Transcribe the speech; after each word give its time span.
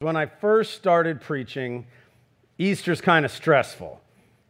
When 0.00 0.16
I 0.16 0.24
first 0.24 0.76
started 0.76 1.20
preaching, 1.20 1.86
Easter's 2.56 3.02
kind 3.02 3.26
of 3.26 3.30
stressful 3.30 4.00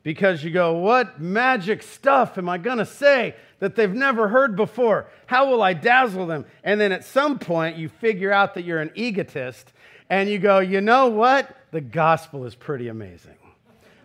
because 0.05 0.45
you 0.45 0.53
go, 0.53 0.75
What 0.75 1.21
magic 1.21 1.83
stuff 1.83 2.39
am 2.39 2.49
I 2.49 2.57
going 2.57 2.79
to 2.79 2.87
say 2.87 3.35
that 3.59 3.75
they've 3.75 3.93
never 3.93 4.29
heard 4.29 4.55
before? 4.55 5.09
How 5.27 5.51
will 5.51 5.61
I 5.61 5.73
dazzle 5.73 6.27
them? 6.27 6.47
And 6.63 6.81
then 6.81 6.93
at 6.93 7.05
some 7.05 7.41
point, 7.41 7.77
you 7.77 7.89
figure 7.89 8.31
out 8.31 8.55
that 8.55 8.63
you're 8.63 8.81
an 8.81 8.93
egotist 8.95 9.73
and 10.09 10.31
you 10.31 10.39
go, 10.39 10.61
You 10.61 10.81
know 10.81 11.09
what? 11.09 11.57
The 11.73 11.81
gospel 11.81 12.45
is 12.45 12.55
pretty 12.55 12.87
amazing. 12.87 13.35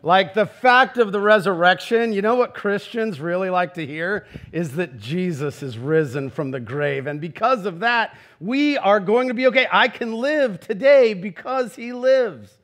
Like 0.06 0.36
the 0.36 0.46
fact 0.46 1.00
of 1.00 1.12
the 1.12 1.20
resurrection, 1.20 2.14
you 2.14 2.22
know 2.22 2.36
what 2.36 2.54
Christians 2.54 3.20
really 3.20 3.50
like 3.50 3.74
to 3.74 3.84
hear? 3.88 4.28
Is 4.52 4.76
that 4.76 5.00
Jesus 5.00 5.64
is 5.64 5.80
risen 5.80 6.30
from 6.30 6.52
the 6.52 6.60
grave. 6.60 7.08
And 7.08 7.20
because 7.20 7.66
of 7.66 7.80
that, 7.80 8.16
we 8.40 8.78
are 8.78 9.00
going 9.00 9.30
to 9.30 9.34
be 9.34 9.48
okay. 9.48 9.66
I 9.72 9.88
can 9.88 10.14
live 10.14 10.60
today 10.60 11.16
because 11.16 11.76
he 11.76 11.91
lives. 11.91 12.55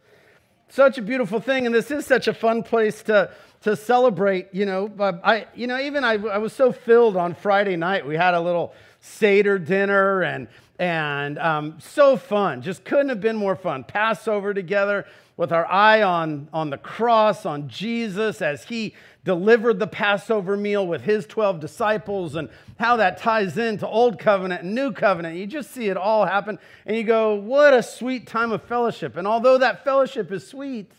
Such 0.70 1.00
a 1.00 1.02
beautiful 1.02 1.40
thing. 1.40 1.66
And 1.66 1.74
this 1.74 1.90
is 1.90 2.06
such 2.06 2.28
a 2.28 2.34
fun 2.36 2.62
place 2.62 3.02
to, 3.04 3.32
to 3.62 3.76
celebrate. 3.76 4.50
You 4.52 4.68
know, 4.68 5.20
I, 5.24 5.48
you 5.56 5.66
know 5.66 5.80
even 5.80 6.04
I, 6.04 6.18
I 6.18 6.38
was 6.38 6.54
so 6.54 6.72
filled 6.72 7.18
on 7.18 7.34
Friday 7.34 7.76
night. 7.76 8.06
We 8.06 8.18
had 8.18 8.36
a 8.36 8.40
little 8.40 8.72
Seder 9.00 9.58
dinner 9.58 10.22
and 10.22 10.48
and 10.78 11.38
um, 11.38 11.78
so 11.80 12.18
fun. 12.18 12.64
Just 12.64 12.84
couldn't 12.84 13.10
have 13.10 13.22
been 13.22 13.36
more 13.36 13.56
fun. 13.56 13.84
Passover 13.84 14.52
together, 14.52 15.06
with 15.42 15.52
our 15.52 15.66
eye 15.66 16.04
on, 16.04 16.48
on 16.54 16.70
the 16.70 16.78
cross, 16.78 17.48
on 17.48 17.68
Jesus 17.68 18.44
as 18.44 18.66
he 18.66 18.94
delivered 19.24 19.80
the 19.80 19.88
Passover 19.88 20.56
meal 20.56 20.86
with 20.86 21.02
his 21.02 21.26
12 21.26 21.60
disciples 21.60 22.36
and 22.36 22.48
how 22.80 22.98
that 22.98 23.18
ties 23.18 23.58
into 23.58 23.88
Old 23.88 24.20
Covenant 24.20 24.62
and 24.62 24.76
New 24.76 24.92
Covenant. 24.92 25.38
You 25.38 25.48
just 25.48 25.72
see 25.72 25.90
it 25.90 25.98
all 25.98 26.28
happen 26.28 26.60
and 26.86 26.96
you 26.96 27.04
go, 27.04 27.34
what 27.34 27.74
a 27.74 27.82
sweet 27.82 28.28
time 28.28 28.52
of 28.52 28.62
fellowship. 28.66 29.18
And 29.18 29.28
although 29.28 29.58
that 29.58 29.84
fellowship 29.84 30.32
is 30.32 30.46
sweet, 30.46 30.92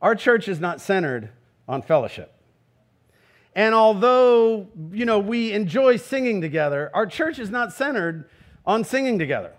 our 0.00 0.14
church 0.14 0.48
is 0.48 0.60
not 0.60 0.80
centered 0.80 1.28
on 1.68 1.82
fellowship. 1.82 2.32
And 3.54 3.74
although, 3.74 4.68
you 4.92 5.04
know, 5.04 5.18
we 5.18 5.52
enjoy 5.52 5.98
singing 5.98 6.40
together, 6.40 6.90
our 6.94 7.04
church 7.04 7.38
is 7.38 7.50
not 7.50 7.74
centered 7.74 8.30
on 8.64 8.82
singing 8.82 9.18
together. 9.18 9.52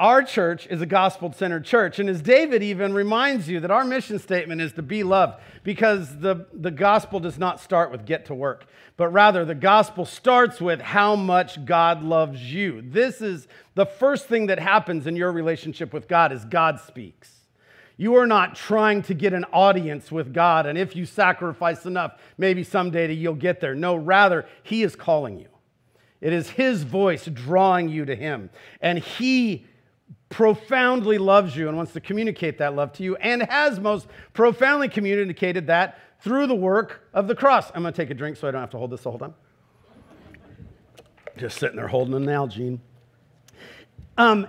Our 0.00 0.22
church 0.22 0.68
is 0.68 0.80
a 0.80 0.86
gospel 0.86 1.32
centered 1.32 1.64
church. 1.64 1.98
And 1.98 2.08
as 2.08 2.22
David 2.22 2.62
even 2.62 2.94
reminds 2.94 3.48
you 3.48 3.58
that 3.60 3.72
our 3.72 3.84
mission 3.84 4.20
statement 4.20 4.60
is 4.60 4.72
to 4.74 4.82
be 4.82 5.02
loved 5.02 5.40
because 5.64 6.20
the, 6.20 6.46
the 6.52 6.70
gospel 6.70 7.18
does 7.18 7.36
not 7.36 7.60
start 7.60 7.90
with 7.90 8.06
get 8.06 8.26
to 8.26 8.34
work, 8.34 8.66
but 8.96 9.08
rather 9.08 9.44
the 9.44 9.56
gospel 9.56 10.04
starts 10.04 10.60
with 10.60 10.80
how 10.80 11.16
much 11.16 11.64
God 11.64 12.04
loves 12.04 12.40
you. 12.40 12.80
This 12.80 13.20
is 13.20 13.48
the 13.74 13.86
first 13.86 14.26
thing 14.26 14.46
that 14.46 14.60
happens 14.60 15.08
in 15.08 15.16
your 15.16 15.32
relationship 15.32 15.92
with 15.92 16.06
God 16.06 16.30
is 16.30 16.44
God 16.44 16.78
speaks. 16.78 17.32
You 17.96 18.14
are 18.14 18.26
not 18.28 18.54
trying 18.54 19.02
to 19.02 19.14
get 19.14 19.32
an 19.32 19.44
audience 19.52 20.12
with 20.12 20.32
God, 20.32 20.66
and 20.66 20.78
if 20.78 20.94
you 20.94 21.04
sacrifice 21.04 21.84
enough, 21.84 22.12
maybe 22.38 22.62
someday 22.62 23.12
you'll 23.12 23.34
get 23.34 23.60
there. 23.60 23.74
No, 23.74 23.96
rather, 23.96 24.46
He 24.62 24.84
is 24.84 24.94
calling 24.94 25.40
you. 25.40 25.48
It 26.20 26.32
is 26.32 26.50
His 26.50 26.84
voice 26.84 27.26
drawing 27.26 27.88
you 27.88 28.04
to 28.04 28.14
Him, 28.14 28.50
and 28.80 29.00
He 29.00 29.66
profoundly 30.28 31.18
loves 31.18 31.56
you 31.56 31.68
and 31.68 31.76
wants 31.76 31.92
to 31.92 32.00
communicate 32.00 32.58
that 32.58 32.74
love 32.74 32.92
to 32.92 33.02
you 33.02 33.16
and 33.16 33.42
has 33.44 33.80
most 33.80 34.06
profoundly 34.32 34.88
communicated 34.88 35.66
that 35.66 35.98
through 36.20 36.46
the 36.46 36.54
work 36.54 37.08
of 37.14 37.28
the 37.28 37.34
cross. 37.34 37.70
I'm 37.74 37.82
going 37.82 37.94
to 37.94 37.96
take 37.96 38.10
a 38.10 38.14
drink 38.14 38.36
so 38.36 38.48
I 38.48 38.50
don't 38.50 38.60
have 38.60 38.70
to 38.70 38.78
hold 38.78 38.90
this 38.90 39.02
the 39.02 39.10
whole 39.10 39.18
time. 39.18 39.34
Just 41.36 41.58
sitting 41.58 41.76
there 41.76 41.88
holding 41.88 42.14
a 42.14 42.18
Nalgene. 42.18 42.80
Um, 44.16 44.48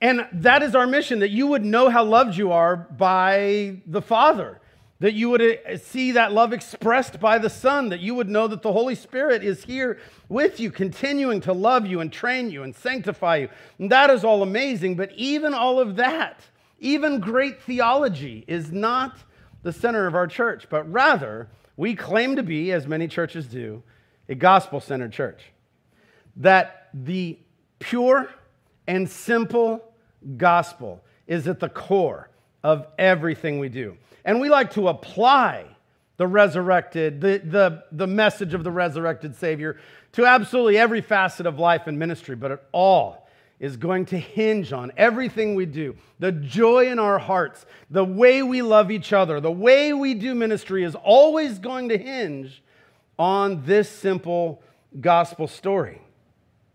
and 0.00 0.26
that 0.32 0.62
is 0.62 0.74
our 0.74 0.86
mission 0.86 1.18
that 1.18 1.30
you 1.30 1.46
would 1.48 1.64
know 1.64 1.90
how 1.90 2.04
loved 2.04 2.36
you 2.36 2.52
are 2.52 2.76
by 2.76 3.82
the 3.86 4.00
Father 4.00 4.60
that 5.00 5.14
you 5.14 5.30
would 5.30 5.42
uh, 5.42 5.76
see 5.78 6.12
that 6.12 6.32
love 6.32 6.52
expressed 6.52 7.18
by 7.18 7.38
the 7.38 7.50
Son, 7.50 7.88
that 7.88 8.00
you 8.00 8.14
would 8.14 8.28
know 8.28 8.46
that 8.46 8.62
the 8.62 8.72
Holy 8.72 8.94
Spirit 8.94 9.42
is 9.42 9.64
here 9.64 9.98
with 10.28 10.60
you, 10.60 10.70
continuing 10.70 11.40
to 11.40 11.52
love 11.52 11.86
you 11.86 12.00
and 12.00 12.12
train 12.12 12.50
you 12.50 12.62
and 12.62 12.76
sanctify 12.76 13.36
you. 13.36 13.48
And 13.78 13.90
that 13.90 14.10
is 14.10 14.24
all 14.24 14.42
amazing. 14.42 14.96
But 14.96 15.12
even 15.16 15.54
all 15.54 15.80
of 15.80 15.96
that, 15.96 16.40
even 16.78 17.18
great 17.18 17.62
theology, 17.62 18.44
is 18.46 18.70
not 18.70 19.16
the 19.62 19.72
center 19.72 20.06
of 20.06 20.14
our 20.14 20.26
church, 20.26 20.66
but 20.70 20.90
rather, 20.90 21.48
we 21.76 21.94
claim 21.94 22.36
to 22.36 22.42
be, 22.42 22.72
as 22.72 22.86
many 22.86 23.08
churches 23.08 23.46
do, 23.46 23.82
a 24.28 24.34
gospel 24.34 24.80
centered 24.80 25.12
church. 25.12 25.50
That 26.36 26.88
the 26.94 27.38
pure 27.78 28.30
and 28.86 29.08
simple 29.08 29.82
gospel 30.36 31.02
is 31.26 31.48
at 31.48 31.60
the 31.60 31.68
core 31.68 32.29
of 32.62 32.86
everything 32.98 33.58
we 33.58 33.68
do. 33.68 33.96
And 34.24 34.40
we 34.40 34.48
like 34.48 34.72
to 34.74 34.88
apply 34.88 35.66
the 36.16 36.26
resurrected, 36.26 37.20
the, 37.20 37.40
the, 37.44 37.84
the 37.92 38.06
message 38.06 38.52
of 38.52 38.62
the 38.62 38.70
resurrected 38.70 39.34
Savior 39.34 39.78
to 40.12 40.26
absolutely 40.26 40.76
every 40.76 41.00
facet 41.00 41.46
of 41.46 41.58
life 41.58 41.86
and 41.86 41.98
ministry, 41.98 42.36
but 42.36 42.50
it 42.50 42.62
all 42.72 43.26
is 43.58 43.76
going 43.76 44.06
to 44.06 44.18
hinge 44.18 44.72
on 44.72 44.90
everything 44.96 45.54
we 45.54 45.66
do. 45.66 45.94
The 46.18 46.32
joy 46.32 46.88
in 46.88 46.98
our 46.98 47.18
hearts, 47.18 47.64
the 47.90 48.04
way 48.04 48.42
we 48.42 48.62
love 48.62 48.90
each 48.90 49.12
other, 49.12 49.40
the 49.40 49.50
way 49.50 49.92
we 49.92 50.14
do 50.14 50.34
ministry 50.34 50.82
is 50.82 50.94
always 50.94 51.58
going 51.58 51.90
to 51.90 51.98
hinge 51.98 52.62
on 53.18 53.64
this 53.64 53.88
simple 53.88 54.62
gospel 54.98 55.46
story. 55.46 56.00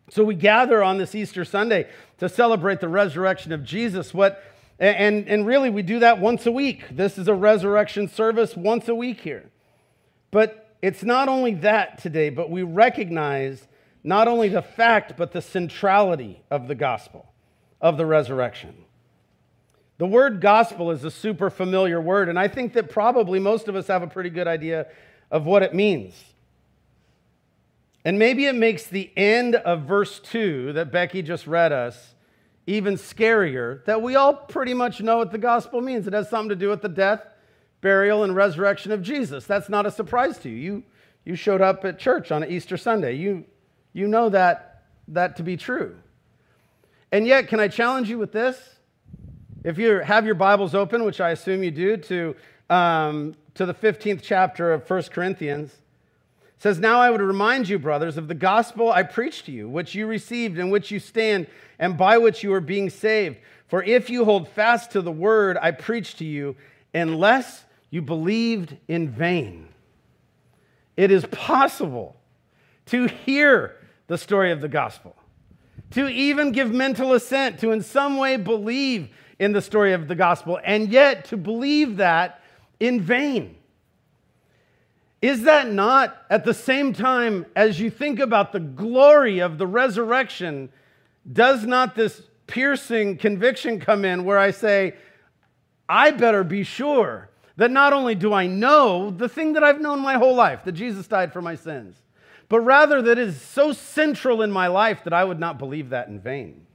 So 0.10 0.24
we 0.24 0.36
gather 0.36 0.84
on 0.84 0.98
this 1.00 1.16
Easter 1.16 1.44
Sunday 1.44 1.88
to 2.20 2.30
celebrate 2.30 2.80
the 2.80 2.88
resurrection 2.88 3.52
of 3.52 3.64
Jesus. 3.64 4.14
What 4.14 4.44
and, 4.80 5.28
and 5.28 5.46
really, 5.46 5.70
we 5.70 5.82
do 5.82 6.00
that 6.00 6.20
once 6.20 6.46
a 6.46 6.52
week. 6.52 6.86
This 6.92 7.18
is 7.18 7.28
a 7.28 7.34
resurrection 7.34 8.10
service 8.10 8.56
once 8.58 8.88
a 8.90 8.96
week 8.96 9.22
here. 9.22 9.50
But 10.32 10.76
it's 10.82 11.04
not 11.04 11.30
only 11.30 11.54
that 11.56 12.02
today, 12.02 12.30
but 12.30 12.50
we 12.50 12.64
recognize 12.64 13.68
not 14.04 14.28
only 14.28 14.50
the 14.50 14.62
fact, 14.62 15.14
but 15.18 15.32
the 15.32 15.42
centrality 15.42 16.44
of 16.52 16.68
the 16.68 16.76
gospel, 16.76 17.32
of 17.80 17.98
the 17.98 18.06
resurrection. 18.06 18.76
The 19.98 20.06
word 20.06 20.42
gospel 20.42 20.92
is 20.92 21.06
a 21.06 21.12
super 21.12 21.50
familiar 21.50 22.02
word, 22.02 22.28
and 22.28 22.38
I 22.38 22.50
think 22.50 22.74
that 22.74 22.90
probably 22.90 23.40
most 23.40 23.70
of 23.70 23.76
us 23.78 23.88
have 23.88 24.04
a 24.04 24.08
pretty 24.08 24.30
good 24.30 24.48
idea 24.48 24.88
of 25.32 25.46
what 25.46 25.64
it 25.64 25.74
means. 25.74 26.22
And 28.04 28.20
maybe 28.20 28.46
it 28.46 28.56
makes 28.56 28.86
the 28.86 29.10
end 29.18 29.56
of 29.56 29.84
verse 29.84 30.20
2 30.20 30.74
that 30.74 30.92
Becky 30.92 31.22
just 31.22 31.48
read 31.48 31.72
us 31.72 32.15
even 32.68 32.96
scarier, 32.96 33.84
that 33.86 34.02
we 34.02 34.16
all 34.16 34.34
pretty 34.34 34.74
much 34.74 35.02
know 35.02 35.18
what 35.18 35.32
the 35.32 35.38
gospel 35.38 35.82
means. 35.82 36.08
It 36.08 36.14
has 36.14 36.30
something 36.30 36.50
to 36.50 36.56
do 36.56 36.70
with 36.70 36.82
the 36.82 36.90
death, 36.90 37.22
burial, 37.82 38.24
and 38.24 38.36
resurrection 38.36 38.92
of 38.92 39.02
Jesus. 39.02 39.46
That's 39.46 39.70
not 39.70 39.86
a 39.86 39.92
surprise 39.92 40.38
to 40.40 40.50
you. 40.50 40.56
You, 40.56 40.84
you 41.26 41.36
showed 41.36 41.62
up 41.62 41.86
at 41.86 42.00
church 42.00 42.32
on 42.32 42.44
Easter 42.44 42.78
Sunday. 42.78 43.14
You, 43.14 43.46
you 43.94 44.08
know 44.08 44.30
that, 44.30 44.84
that 45.10 45.36
to 45.38 45.44
be 45.44 45.58
true. 45.58 45.96
And 47.12 47.28
yet, 47.28 47.48
can 47.48 47.60
I 47.60 47.68
challenge 47.68 48.10
you 48.10 48.18
with 48.18 48.32
this? 48.32 48.58
If 49.64 49.78
you 49.78 50.00
have 50.00 50.26
your 50.26 50.36
Bibles 50.36 50.76
open, 50.76 51.04
which 51.04 51.22
I 51.22 51.32
assume 51.32 51.64
you 51.64 51.72
do, 51.72 51.98
to, 51.98 52.36
um, 52.70 53.36
to 53.56 53.66
the 53.66 53.74
15th 53.74 54.22
chapter 54.22 54.74
of 54.74 54.90
1 54.90 55.04
Corinthians, 55.04 55.76
says, 56.58 56.80
Now 56.80 57.00
I 57.00 57.10
would 57.10 57.22
remind 57.22 57.70
you, 57.70 57.80
brothers, 57.80 58.18
of 58.18 58.28
the 58.28 58.36
gospel 58.36 58.92
I 58.92 59.04
preached 59.04 59.46
to 59.46 59.52
you, 59.52 59.70
which 59.70 59.96
you 59.96 60.08
received, 60.08 60.58
in 60.58 60.70
which 60.70 60.92
you 60.92 61.00
stand, 61.00 61.48
and 61.80 61.98
by 61.98 62.18
which 62.18 62.44
you 62.44 62.54
are 62.54 62.62
being 62.62 62.90
saved. 62.90 63.38
For 63.68 63.84
if 63.84 64.10
you 64.10 64.26
hold 64.26 64.48
fast 64.48 64.92
to 64.92 65.02
the 65.02 65.12
word 65.12 65.58
I 65.62 65.72
preached 65.72 66.20
to 66.20 66.26
you, 66.26 66.56
unless 66.94 67.66
you 67.90 68.02
believed 68.02 68.78
in 68.88 69.10
vain, 69.10 69.68
it 70.96 71.12
is 71.12 71.26
possible 71.26 72.16
to 72.88 73.08
hear 73.08 73.76
the 74.08 74.18
story 74.18 74.52
of 74.52 74.62
the 74.62 74.68
gospel, 74.68 75.16
to 75.92 76.08
even 76.08 76.52
give 76.52 76.72
mental 76.72 77.14
assent, 77.14 77.60
to 77.60 77.72
in 77.72 77.82
some 77.82 78.18
way 78.18 78.38
believe 78.38 79.10
in 79.40 79.52
the 79.52 79.62
story 79.62 79.94
of 79.94 80.08
the 80.08 80.16
gospel, 80.16 80.60
and 80.64 80.90
yet 80.90 81.26
to 81.26 81.38
believe 81.38 81.98
that 81.98 82.42
in 82.80 83.02
vain. 83.02 83.56
Is 85.26 85.42
that 85.46 85.72
not 85.72 86.16
at 86.30 86.46
the 86.46 86.54
same 86.54 86.94
time 86.94 87.48
as 87.56 87.80
you 87.80 87.90
think 87.90 88.20
about 88.20 88.52
the 88.52 88.60
glory 88.60 89.40
of 89.40 89.58
the 89.58 89.66
resurrection? 89.66 90.70
Does 91.34 91.66
not 91.66 91.96
this 91.96 92.22
piercing 92.46 93.18
conviction 93.18 93.80
come 93.80 94.06
in 94.06 94.24
where 94.24 94.38
I 94.38 94.52
say, 94.52 94.94
I 95.90 96.12
better 96.12 96.44
be 96.44 96.62
sure 96.62 97.32
that 97.56 97.72
not 97.72 97.92
only 97.92 98.14
do 98.14 98.34
I 98.34 98.46
know 98.46 99.10
the 99.10 99.28
thing 99.28 99.54
that 99.54 99.64
I've 99.64 99.82
known 99.82 100.00
my 100.00 100.14
whole 100.14 100.36
life, 100.36 100.64
that 100.64 100.74
Jesus 100.74 101.08
died 101.08 101.34
for 101.34 101.42
my 101.42 101.56
sins, 101.56 101.96
but 102.48 102.60
rather 102.60 103.02
that 103.02 103.18
is 103.18 103.42
so 103.42 103.74
central 103.74 104.44
in 104.44 104.52
my 104.52 104.68
life 104.68 105.04
that 105.06 105.14
I 105.14 105.24
would 105.24 105.40
not 105.40 105.58
believe 105.58 105.90
that 105.90 106.08
in 106.08 106.20
vain. 106.20 106.68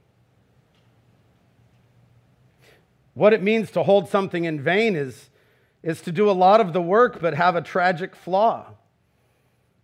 What 3.13 3.31
it 3.31 3.41
means 3.41 3.71
to 3.71 3.83
hold 3.83 4.09
something 4.09 4.43
in 4.43 4.61
vain 4.61 4.97
is 4.97 5.29
is 5.83 6.01
to 6.01 6.11
do 6.11 6.29
a 6.29 6.31
lot 6.31 6.61
of 6.61 6.73
the 6.73 6.81
work 6.81 7.19
but 7.21 7.33
have 7.33 7.55
a 7.55 7.61
tragic 7.61 8.15
flaw. 8.15 8.67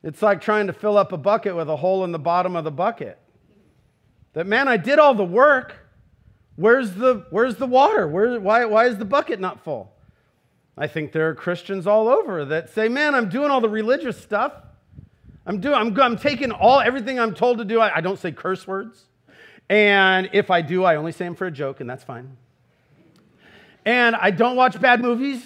It's 0.03 0.21
like 0.21 0.41
trying 0.41 0.67
to 0.67 0.73
fill 0.73 0.97
up 0.97 1.11
a 1.11 1.17
bucket 1.17 1.55
with 1.55 1.69
a 1.69 1.75
hole 1.75 2.03
in 2.03 2.11
the 2.11 2.19
bottom 2.19 2.55
of 2.55 2.63
the 2.63 2.71
bucket. 2.71 3.17
That, 4.33 4.45
man, 4.45 4.67
I 4.67 4.77
did 4.77 4.99
all 4.99 5.15
the 5.15 5.25
work, 5.25 5.87
Where's 6.57 6.95
the, 6.95 7.23
where's 7.29 7.55
the 7.55 7.67
water? 7.67 8.07
Where, 8.07 8.39
why, 8.39 8.65
why 8.65 8.87
is 8.87 8.97
the 8.97 9.05
bucket 9.05 9.39
not 9.39 9.63
full? 9.63 9.93
I 10.75 10.87
think 10.87 11.11
there 11.11 11.29
are 11.29 11.35
Christians 11.35 11.85
all 11.85 12.07
over 12.07 12.45
that 12.45 12.71
say, 12.71 12.89
man, 12.89 13.13
I'm 13.13 13.29
doing 13.29 13.51
all 13.51 13.61
the 13.61 13.69
religious 13.69 14.19
stuff. 14.19 14.53
I'm 15.45 15.61
doing, 15.61 15.75
I'm, 15.75 15.99
I'm 16.01 16.17
taking 16.17 16.51
all, 16.51 16.79
everything 16.79 17.19
I'm 17.19 17.35
told 17.35 17.59
to 17.59 17.65
do. 17.65 17.79
I, 17.79 17.97
I 17.97 18.01
don't 18.01 18.19
say 18.19 18.31
curse 18.31 18.67
words. 18.67 19.05
And 19.69 20.31
if 20.33 20.49
I 20.49 20.61
do, 20.61 20.83
I 20.83 20.95
only 20.95 21.11
say 21.11 21.25
them 21.25 21.35
for 21.35 21.45
a 21.45 21.51
joke, 21.51 21.79
and 21.79 21.87
that's 21.87 22.03
fine. 22.03 22.37
And 23.85 24.15
I 24.15 24.31
don't 24.31 24.55
watch 24.55 24.81
bad 24.81 24.99
movies. 24.99 25.43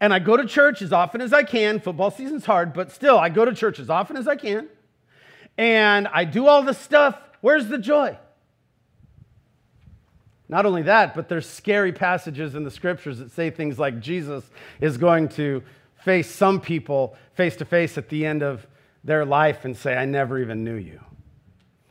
And 0.00 0.14
I 0.14 0.18
go 0.18 0.36
to 0.36 0.46
church 0.46 0.80
as 0.80 0.92
often 0.92 1.20
as 1.20 1.32
I 1.32 1.42
can. 1.42 1.78
Football 1.78 2.10
season's 2.10 2.46
hard, 2.46 2.72
but 2.72 2.90
still, 2.90 3.18
I 3.18 3.28
go 3.28 3.44
to 3.44 3.54
church 3.54 3.78
as 3.78 3.90
often 3.90 4.16
as 4.16 4.26
I 4.26 4.36
can. 4.36 4.68
And 5.58 6.08
I 6.08 6.24
do 6.24 6.46
all 6.46 6.62
this 6.62 6.78
stuff. 6.78 7.18
Where's 7.42 7.68
the 7.68 7.78
joy? 7.78 8.16
Not 10.48 10.66
only 10.66 10.82
that, 10.82 11.14
but 11.14 11.28
there's 11.28 11.48
scary 11.48 11.92
passages 11.92 12.54
in 12.54 12.64
the 12.64 12.70
scriptures 12.70 13.18
that 13.18 13.30
say 13.30 13.50
things 13.50 13.78
like 13.78 14.00
Jesus 14.00 14.42
is 14.80 14.96
going 14.96 15.28
to 15.30 15.62
face 15.96 16.30
some 16.30 16.60
people 16.60 17.14
face 17.34 17.56
to 17.56 17.64
face 17.64 17.96
at 17.98 18.08
the 18.08 18.26
end 18.26 18.42
of 18.42 18.66
their 19.04 19.24
life 19.24 19.64
and 19.64 19.76
say, 19.76 19.96
I 19.96 20.06
never 20.06 20.38
even 20.38 20.64
knew 20.64 20.74
you. 20.74 20.92
you 20.94 21.00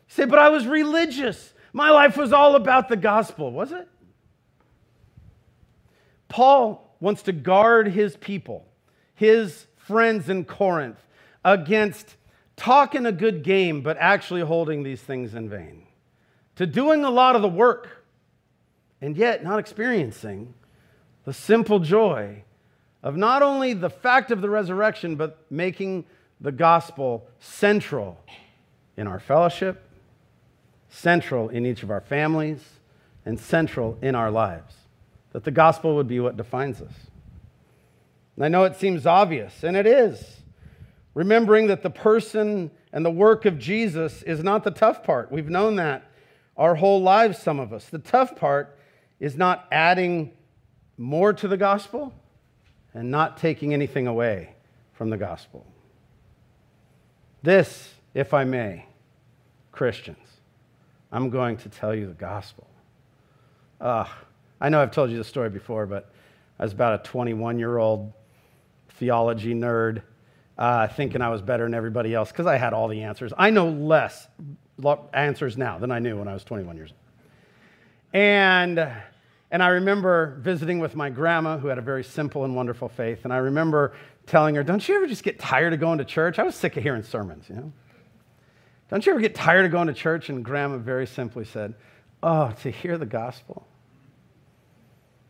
say, 0.08 0.26
but 0.26 0.40
I 0.40 0.50
was 0.50 0.68
religious. 0.68 1.54
My 1.74 1.90
life 1.92 2.18
was 2.18 2.34
all 2.34 2.56
about 2.56 2.90
the 2.90 2.98
gospel, 2.98 3.52
was 3.52 3.72
it? 3.72 3.88
Paul 6.28 6.89
wants 7.00 7.22
to 7.24 7.32
guard 7.32 7.88
his 7.90 8.16
people, 8.18 8.66
his 9.16 9.68
friends 9.78 10.30
in 10.30 10.46
Corinth, 10.46 11.00
against 11.44 12.16
talking 12.56 13.06
a 13.06 13.12
good 13.12 13.44
game, 13.44 13.82
but 13.82 13.98
actually 14.00 14.42
holding 14.42 14.84
these 14.84 15.02
things 15.02 15.34
in 15.34 15.50
vain, 15.50 15.84
to 16.56 16.66
doing 16.66 17.04
a 17.06 17.10
lot 17.10 17.36
of 17.36 17.42
the 17.42 17.48
work 17.48 18.04
and 19.02 19.16
yet 19.16 19.44
not 19.44 19.60
experiencing 19.60 20.54
the 21.24 21.34
simple 21.34 21.80
joy 21.80 22.44
of 23.02 23.16
not 23.16 23.42
only 23.42 23.74
the 23.74 23.90
fact 23.90 24.30
of 24.30 24.42
the 24.42 24.50
resurrection, 24.50 25.16
but 25.16 25.46
making 25.50 26.04
the 26.42 26.52
gospel 26.52 27.28
central 27.40 28.20
in 28.98 29.08
our 29.08 29.20
fellowship, 29.20 29.82
central 30.90 31.50
in 31.50 31.66
each 31.66 31.84
of 31.84 31.92
our 31.92 32.02
families, 32.02 32.62
and 33.26 33.40
central 33.40 33.98
in 34.02 34.16
our 34.16 34.32
lives. 34.32 34.76
That 35.34 35.44
the 35.44 35.52
gospel 35.52 35.96
would 35.96 36.08
be 36.08 36.20
what 36.20 36.38
defines 36.38 36.82
us. 36.82 36.94
And 38.36 38.46
I 38.46 38.48
know 38.48 38.64
it 38.64 38.76
seems 38.76 39.06
obvious, 39.06 39.64
and 39.64 39.76
it 39.76 39.86
is. 39.86 40.42
Remembering 41.14 41.68
that 41.68 41.84
the 41.84 41.90
person 41.90 42.72
and 42.94 43.06
the 43.06 43.12
work 43.12 43.46
of 43.46 43.60
Jesus 43.60 44.24
is 44.24 44.44
not 44.44 44.64
the 44.64 44.72
tough 44.72 45.04
part. 45.04 45.32
We've 45.32 45.50
known 45.50 45.76
that 45.76 46.10
our 46.58 46.76
whole 46.76 47.02
lives, 47.02 47.38
some 47.38 47.60
of 47.60 47.72
us. 47.74 47.86
The 47.86 48.00
tough 48.00 48.36
part 48.36 48.78
is 49.20 49.36
not 49.36 49.68
adding 49.72 50.32
more 50.98 51.34
to 51.34 51.48
the 51.48 51.58
gospel 51.58 52.14
and 52.94 53.12
not 53.12 53.38
taking 53.38 53.74
anything 53.74 54.08
away 54.08 54.56
from 54.94 55.10
the 55.10 55.18
gospel. 55.18 55.66
This, 57.42 57.94
if 58.14 58.34
I 58.34 58.44
may, 58.44 58.86
Christians, 59.72 60.18
I'm 61.12 61.30
going 61.30 61.58
to 61.58 61.70
tell 61.70 61.96
you 61.96 62.08
the 62.08 62.14
gospel. 62.14 62.68
Uh, 63.80 64.06
I 64.62 64.70
know 64.70 64.82
I've 64.82 64.92
told 64.92 65.10
you 65.10 65.18
the 65.18 65.24
story 65.24 65.50
before, 65.50 65.86
but 65.86 66.12
I 66.60 66.64
was 66.64 66.74
about 66.74 67.00
a 67.00 67.04
21 67.04 67.60
year 67.60 67.78
old 67.78 68.14
theology 68.90 69.54
nerd, 69.54 70.02
uh, 70.58 70.88
thinking 70.88 71.22
I 71.22 71.30
was 71.30 71.42
better 71.42 71.64
than 71.64 71.74
everybody 71.74 72.14
else 72.14 72.32
because 72.32 72.46
I 72.46 72.58
had 72.58 72.74
all 72.74 72.88
the 72.88 73.04
answers. 73.04 73.32
I 73.38 73.50
know 73.50 73.70
less 73.70 74.28
answers 75.14 75.58
now 75.58 75.80
than 75.80 75.92
I 75.92 76.00
knew 76.00 76.18
when 76.18 76.28
I 76.28 76.34
was 76.34 76.44
21 76.44 76.76
years 76.76 76.92
old. 76.92 77.00
And, 78.12 78.80
and 79.52 79.64
I 79.64 79.68
remember 79.70 80.38
visiting 80.42 80.80
with 80.80 80.96
my 80.96 81.10
grandma, 81.10 81.58
who 81.58 81.68
had 81.68 81.78
a 81.78 81.82
very 81.82 82.04
simple 82.04 82.44
and 82.44 82.56
wonderful 82.56 82.90
faith. 82.90 83.24
And 83.24 83.32
I 83.32 83.38
remember 83.38 83.94
telling 84.26 84.56
her, 84.56 84.64
Don't 84.64 84.88
you 84.88 84.96
ever 84.96 85.08
just 85.08 85.24
get 85.24 85.40
tired 85.40 85.74
of 85.74 85.80
going 85.80 86.00
to 86.00 86.06
church? 86.06 86.40
I 86.40 86.44
was 86.44 86.56
sick 86.56 86.76
of 86.76 86.84
hearing 86.84 87.04
sermons, 87.04 87.48
you 87.48 87.56
know? 87.56 87.72
Don't 88.90 89.06
you 89.06 89.12
ever 89.12 89.22
get 89.22 89.36
tired 89.36 89.66
of 89.66 89.72
going 89.72 89.88
to 89.88 89.94
church? 89.94 90.30
And 90.30 90.44
grandma 90.44 90.78
very 90.78 91.06
simply 91.06 91.46
said, 91.46 91.76
Oh, 92.22 92.52
to 92.64 92.72
hear 92.72 92.98
the 92.98 93.06
gospel. 93.06 93.69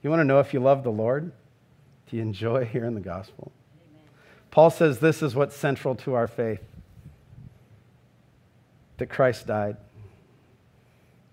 You 0.01 0.09
want 0.09 0.21
to 0.21 0.25
know 0.25 0.39
if 0.39 0.53
you 0.53 0.59
love 0.59 0.83
the 0.83 0.91
Lord? 0.91 1.31
Do 2.09 2.15
you 2.15 2.21
enjoy 2.21 2.65
hearing 2.65 2.95
the 2.95 3.01
gospel? 3.01 3.51
Amen. 3.91 4.03
Paul 4.51 4.69
says 4.69 4.99
this 4.99 5.21
is 5.21 5.35
what's 5.35 5.55
central 5.55 5.95
to 5.95 6.13
our 6.13 6.27
faith 6.27 6.61
that 8.97 9.09
Christ 9.09 9.47
died 9.47 9.77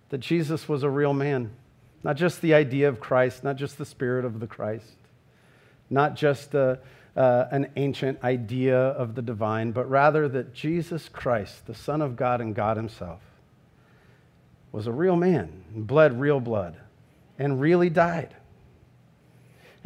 that 0.09 0.19
Jesus 0.19 0.69
was 0.69 0.83
a 0.83 0.91
real 0.91 1.13
man. 1.13 1.51
Not 2.03 2.17
just 2.17 2.41
the 2.41 2.55
idea 2.55 2.89
of 2.89 3.01
Christ, 3.01 3.43
not 3.43 3.57
just 3.57 3.79
the 3.79 3.85
spirit 3.85 4.25
of 4.25 4.39
the 4.39 4.47
Christ, 4.47 4.95
not 5.91 6.15
just 6.15 6.55
a, 6.55 6.79
uh, 7.17 7.47
an 7.51 7.71
ancient 7.77 8.23
idea 8.23 8.79
of 8.79 9.15
the 9.15 9.23
divine, 9.23 9.73
but 9.73 9.89
rather 9.91 10.29
that 10.29 10.55
Jesus 10.55 11.09
Christ, 11.09 11.67
the 11.67 11.75
Son 11.75 12.01
of 12.01 12.17
God 12.17 12.41
and 12.41 12.55
God 12.55 12.77
Himself, 12.77 13.21
was 14.71 14.87
a 14.87 14.93
real 14.93 15.17
man, 15.17 15.65
bled 15.75 16.21
real 16.21 16.39
blood, 16.39 16.77
and 17.39 17.61
really 17.61 17.91
died. 17.91 18.37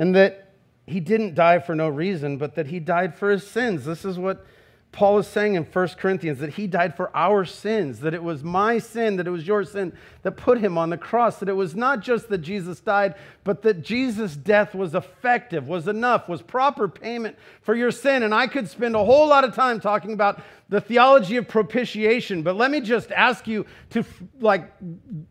And 0.00 0.17
that 0.17 0.55
He 0.87 0.99
didn't 0.99 1.37
die 1.37 1.61
for 1.61 1.76
no 1.76 1.88
reason, 1.88 2.38
but 2.38 2.56
that 2.56 2.67
He 2.67 2.81
died 2.81 3.14
for 3.14 3.31
His 3.31 3.47
sins. 3.47 3.85
This 3.85 4.05
is 4.05 4.19
what 4.19 4.44
Paul 4.93 5.19
is 5.19 5.29
saying 5.29 5.55
in 5.55 5.62
1 5.62 5.88
Corinthians 5.99 6.41
that 6.41 6.55
he 6.55 6.67
died 6.67 6.97
for 6.97 7.17
our 7.17 7.44
sins, 7.44 8.00
that 8.00 8.12
it 8.12 8.23
was 8.23 8.43
my 8.43 8.79
sin, 8.79 9.17
that 9.17 9.26
it 9.26 9.31
was 9.31 9.47
your 9.47 9.62
sin 9.62 9.93
that 10.23 10.32
put 10.32 10.58
him 10.58 10.76
on 10.76 10.91
the 10.91 10.99
cross, 10.99 11.38
that 11.38 11.49
it 11.49 11.55
was 11.55 11.76
not 11.76 12.00
just 12.00 12.29
that 12.29 12.38
Jesus 12.38 12.81
died, 12.81 13.14
but 13.44 13.62
that 13.62 13.82
Jesus' 13.82 14.35
death 14.35 14.75
was 14.75 14.97
effective, 14.97 15.69
was 15.69 15.87
enough, 15.87 16.29
was 16.29 16.43
proper 16.43 16.88
payment 16.88 17.37
for 17.62 17.76
your 17.76 17.93
sin. 17.93 18.25
And 18.25 18.35
I 18.35 18.49
could 18.49 18.69
spend 18.69 18.97
a 18.97 19.05
whole 19.05 19.29
lot 19.29 19.44
of 19.44 19.55
time 19.55 19.79
talking 19.79 20.12
about 20.12 20.43
the 20.69 20.81
theology 20.81 21.37
of 21.37 21.47
propitiation, 21.47 22.43
but 22.43 22.56
let 22.56 22.73
me 22.73 22.81
just 22.81 23.12
ask 23.12 23.47
you 23.47 23.67
to 23.91 24.05
like 24.41 24.73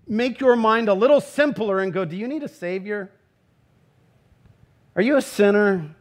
make 0.07 0.39
your 0.39 0.56
mind 0.56 0.88
a 0.88 0.94
little 0.94 1.19
simpler 1.19 1.81
and 1.81 1.92
go, 1.92 2.06
do 2.06 2.16
you 2.16 2.30
need 2.30 2.44
a 2.44 2.50
savior? 2.50 3.12
Are 4.99 5.01
you 5.01 5.15
a 5.15 5.21
sinner? 5.21 5.95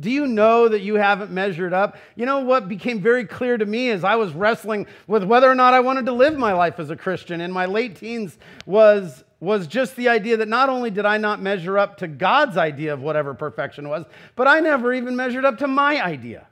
Do 0.00 0.10
you 0.10 0.26
know 0.26 0.66
that 0.66 0.80
you 0.80 0.96
haven't 0.96 1.30
measured 1.30 1.72
up? 1.72 1.96
You 2.16 2.26
know 2.26 2.40
what 2.40 2.66
became 2.66 3.00
very 3.00 3.24
clear 3.24 3.56
to 3.56 3.64
me 3.64 3.90
as 3.90 4.02
I 4.02 4.16
was 4.16 4.32
wrestling 4.32 4.88
with 5.06 5.22
whether 5.22 5.48
or 5.48 5.54
not 5.54 5.74
I 5.74 5.78
wanted 5.78 6.06
to 6.06 6.12
live 6.12 6.36
my 6.36 6.52
life 6.52 6.80
as 6.80 6.90
a 6.90 6.96
Christian 6.96 7.40
in 7.40 7.52
my 7.52 7.66
late 7.66 7.94
teens 7.94 8.36
was, 8.66 9.22
was 9.38 9.68
just 9.68 9.94
the 9.94 10.08
idea 10.08 10.38
that 10.38 10.48
not 10.48 10.70
only 10.70 10.90
did 10.90 11.06
I 11.06 11.18
not 11.18 11.40
measure 11.40 11.78
up 11.78 11.98
to 11.98 12.08
God's 12.08 12.56
idea 12.56 12.92
of 12.92 13.00
whatever 13.00 13.32
perfection 13.32 13.88
was, 13.88 14.06
but 14.34 14.48
I 14.48 14.58
never 14.58 14.92
even 14.92 15.14
measured 15.14 15.44
up 15.44 15.58
to 15.58 15.68
my 15.68 16.04
idea. 16.04 16.48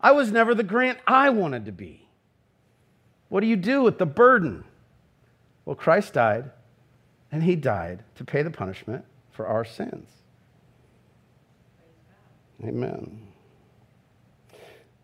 I 0.00 0.10
was 0.10 0.32
never 0.32 0.52
the 0.52 0.64
Grant 0.64 0.98
I 1.06 1.30
wanted 1.30 1.66
to 1.66 1.72
be. 1.72 2.08
What 3.28 3.42
do 3.42 3.46
you 3.46 3.54
do 3.54 3.82
with 3.82 3.98
the 3.98 4.06
burden? 4.06 4.64
Well, 5.64 5.76
Christ 5.76 6.14
died, 6.14 6.50
and 7.30 7.44
he 7.44 7.54
died 7.54 8.02
to 8.16 8.24
pay 8.24 8.42
the 8.42 8.50
punishment 8.50 9.04
for 9.30 9.46
our 9.46 9.64
sins. 9.64 10.17
Amen. 12.64 13.20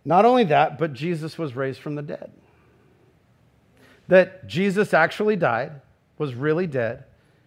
Not 0.04 0.24
only 0.24 0.44
that, 0.44 0.78
but 0.78 0.92
Jesus 0.92 1.38
was 1.38 1.56
raised 1.56 1.80
from 1.80 1.94
the 1.94 2.02
dead. 2.02 2.30
That 4.08 4.46
Jesus 4.46 4.92
actually 4.92 5.36
died, 5.36 5.80
was 6.18 6.34
really 6.34 6.66
dead, 6.66 7.04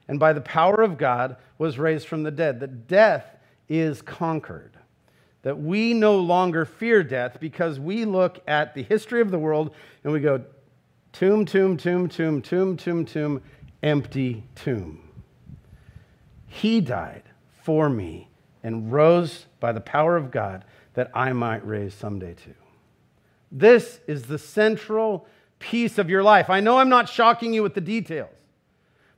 and 0.08 0.20
by 0.20 0.34
the 0.34 0.42
power 0.42 0.82
of 0.82 0.98
God 0.98 1.36
was 1.58 1.78
raised 1.78 2.08
from 2.08 2.24
the 2.24 2.32
dead. 2.32 2.60
That 2.60 2.88
death 2.88 3.26
is 3.70 4.02
conquered. 4.02 4.72
That 5.44 5.60
we 5.60 5.94
no 5.94 6.20
longer 6.20 6.66
fear 6.66 7.04
death 7.04 7.40
because 7.40 7.80
we 7.80 8.06
look 8.06 8.42
at 8.48 8.74
the 8.74 8.84
history 8.84 9.22
of 9.22 9.32
the 9.32 9.40
world 9.40 9.74
and 10.04 10.12
we 10.12 10.20
go, 10.20 10.44
tomb, 11.12 11.46
tomb, 11.46 11.78
tomb, 11.78 12.10
tomb, 12.10 12.42
tomb, 12.42 12.76
tomb, 12.76 13.06
tomb, 13.06 13.42
empty 13.84 14.44
tomb. 14.56 15.02
He 16.48 16.82
died 16.82 17.24
for 17.62 17.90
me 17.90 18.30
and 18.64 18.92
rose 18.92 19.46
by 19.60 19.72
the 19.72 19.82
power 19.82 20.18
of 20.18 20.32
God 20.32 20.66
that 20.94 21.12
I 21.14 21.34
might 21.34 21.66
raise 21.66 21.94
someday 21.94 22.34
too. 22.34 22.56
This 23.52 24.00
is 24.08 24.24
the 24.24 24.38
central 24.38 25.28
piece 25.60 25.98
of 25.98 26.10
your 26.10 26.24
life. 26.24 26.50
I 26.50 26.60
know 26.60 26.78
I'm 26.78 26.90
not 26.90 27.10
shocking 27.10 27.54
you 27.54 27.64
with 27.64 27.74
the 27.74 27.82
details, 27.82 28.30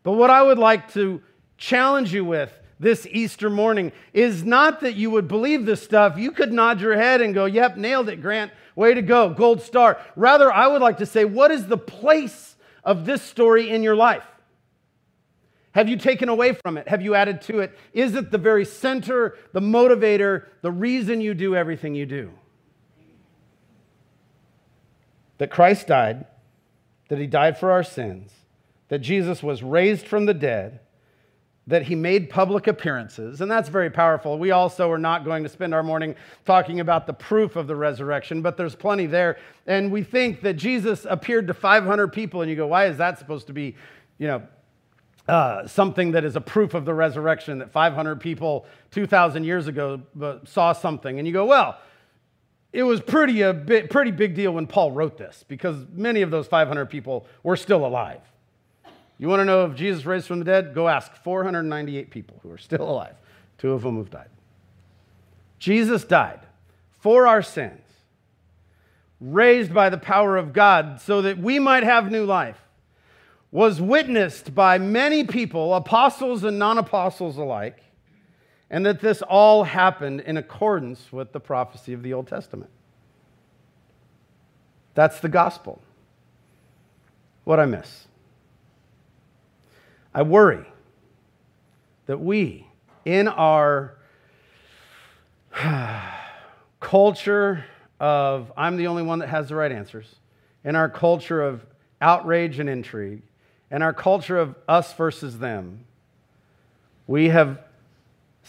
but 0.03 0.13
what 0.13 0.29
I 0.29 0.41
would 0.41 0.59
like 0.59 0.93
to 0.93 1.21
challenge 1.57 2.13
you 2.13 2.23
with 2.23 2.57
this 2.79 3.05
Easter 3.11 3.49
morning 3.49 3.91
is 4.13 4.43
not 4.43 4.79
that 4.81 4.95
you 4.95 5.11
would 5.11 5.27
believe 5.27 5.65
this 5.65 5.83
stuff. 5.83 6.17
You 6.17 6.31
could 6.31 6.53
nod 6.53 6.79
your 6.79 6.95
head 6.95 7.21
and 7.21 7.33
go, 7.33 7.45
Yep, 7.45 7.77
nailed 7.77 8.09
it, 8.09 8.21
Grant. 8.21 8.51
Way 8.75 8.93
to 8.93 9.01
go, 9.01 9.29
gold 9.29 9.61
star. 9.61 9.99
Rather, 10.15 10.51
I 10.51 10.67
would 10.67 10.81
like 10.81 10.97
to 10.97 11.05
say, 11.05 11.25
What 11.25 11.51
is 11.51 11.67
the 11.67 11.77
place 11.77 12.55
of 12.83 13.05
this 13.05 13.21
story 13.21 13.69
in 13.69 13.83
your 13.83 13.95
life? 13.95 14.23
Have 15.79 15.87
you 15.87 15.95
taken 15.95 16.27
away 16.27 16.51
from 16.51 16.77
it? 16.77 16.89
Have 16.89 17.01
you 17.01 17.15
added 17.15 17.41
to 17.43 17.59
it? 17.61 17.73
Is 17.93 18.13
it 18.13 18.31
the 18.31 18.37
very 18.37 18.65
center, 18.65 19.37
the 19.53 19.61
motivator, 19.61 20.47
the 20.61 20.73
reason 20.73 21.21
you 21.21 21.33
do 21.33 21.55
everything 21.55 21.95
you 21.95 22.05
do? 22.05 22.33
That 25.37 25.49
Christ 25.49 25.87
died, 25.87 26.25
that 27.07 27.17
he 27.17 27.27
died 27.27 27.57
for 27.57 27.71
our 27.71 27.83
sins, 27.83 28.33
that 28.89 28.99
Jesus 28.99 29.41
was 29.41 29.63
raised 29.63 30.05
from 30.05 30.25
the 30.25 30.33
dead, 30.33 30.81
that 31.65 31.83
he 31.83 31.95
made 31.95 32.29
public 32.29 32.67
appearances, 32.67 33.39
and 33.39 33.49
that's 33.49 33.69
very 33.69 33.89
powerful. 33.89 34.37
We 34.37 34.51
also 34.51 34.91
are 34.91 34.97
not 34.97 35.23
going 35.23 35.43
to 35.43 35.49
spend 35.49 35.73
our 35.73 35.81
morning 35.81 36.13
talking 36.43 36.81
about 36.81 37.07
the 37.07 37.13
proof 37.13 37.55
of 37.55 37.67
the 37.67 37.75
resurrection, 37.77 38.41
but 38.41 38.57
there's 38.57 38.75
plenty 38.75 39.05
there. 39.05 39.37
And 39.65 39.93
we 39.93 40.03
think 40.03 40.41
that 40.41 40.55
Jesus 40.57 41.07
appeared 41.09 41.47
to 41.47 41.53
500 41.53 42.09
people, 42.09 42.41
and 42.41 42.49
you 42.49 42.57
go, 42.57 42.67
why 42.67 42.87
is 42.87 42.97
that 42.97 43.17
supposed 43.17 43.47
to 43.47 43.53
be, 43.53 43.77
you 44.17 44.27
know, 44.27 44.43
uh, 45.29 45.67
something 45.67 46.11
that 46.11 46.25
is 46.25 46.35
a 46.35 46.41
proof 46.41 46.73
of 46.73 46.85
the 46.85 46.93
resurrection 46.93 47.59
that 47.59 47.71
500 47.71 48.19
people 48.19 48.65
2,000 48.91 49.43
years 49.43 49.67
ago 49.67 50.01
uh, 50.21 50.37
saw 50.45 50.73
something? 50.73 51.19
And 51.19 51.27
you 51.27 51.33
go, 51.33 51.45
well, 51.45 51.77
it 52.71 52.83
was 52.83 53.01
pretty 53.01 53.41
a 53.41 53.53
bit, 53.53 53.89
pretty 53.89 54.11
big 54.11 54.35
deal 54.35 54.53
when 54.53 54.67
Paul 54.67 54.91
wrote 54.91 55.17
this 55.17 55.43
because 55.47 55.85
many 55.93 56.21
of 56.21 56.31
those 56.31 56.47
500 56.47 56.87
people 56.87 57.25
were 57.43 57.55
still 57.55 57.85
alive. 57.85 58.21
You 59.17 59.27
want 59.27 59.41
to 59.41 59.45
know 59.45 59.65
if 59.65 59.75
Jesus 59.75 60.05
raised 60.05 60.27
from 60.27 60.39
the 60.39 60.45
dead? 60.45 60.73
Go 60.73 60.87
ask 60.87 61.13
498 61.15 62.09
people 62.09 62.39
who 62.41 62.51
are 62.51 62.57
still 62.57 62.89
alive, 62.89 63.15
two 63.57 63.73
of 63.73 63.81
them 63.81 63.97
have 63.97 64.09
died. 64.09 64.29
Jesus 65.57 66.05
died 66.05 66.39
for 66.99 67.27
our 67.27 67.41
sins, 67.41 67.81
raised 69.19 69.73
by 69.73 69.89
the 69.89 69.97
power 69.97 70.37
of 70.37 70.53
God 70.53 71.01
so 71.01 71.21
that 71.21 71.37
we 71.37 71.59
might 71.59 71.83
have 71.83 72.11
new 72.11 72.25
life, 72.25 72.61
was 73.51 73.81
witnessed 73.81 74.53
by 74.53 74.77
many 74.77 75.23
people, 75.23 75.73
apostles 75.73 76.43
and 76.43 76.59
non 76.59 76.77
apostles 76.77 77.37
alike, 77.37 77.83
and 78.69 78.85
that 78.85 79.01
this 79.01 79.21
all 79.23 79.63
happened 79.63 80.21
in 80.21 80.37
accordance 80.37 81.11
with 81.11 81.31
the 81.31 81.39
prophecy 81.39 81.93
of 81.93 82.03
the 82.03 82.13
Old 82.13 82.27
Testament. 82.27 82.69
That's 84.93 85.19
the 85.19 85.29
gospel. 85.29 85.81
What 87.43 87.59
I 87.59 87.65
miss? 87.65 88.07
I 90.13 90.21
worry 90.23 90.65
that 92.05 92.19
we, 92.19 92.67
in 93.05 93.27
our 93.27 93.95
culture 96.79 97.65
of 97.99 98.51
I'm 98.55 98.77
the 98.77 98.87
only 98.87 99.03
one 99.03 99.19
that 99.19 99.29
has 99.29 99.49
the 99.49 99.55
right 99.55 99.71
answers, 99.71 100.15
in 100.63 100.75
our 100.75 100.89
culture 100.89 101.41
of 101.41 101.65
outrage 102.01 102.59
and 102.59 102.69
intrigue, 102.69 103.23
in 103.71 103.81
our 103.81 103.93
culture 103.93 104.37
of 104.37 104.55
us 104.67 104.93
versus 104.93 105.39
them, 105.39 105.85
we 107.07 107.29
have 107.29 107.59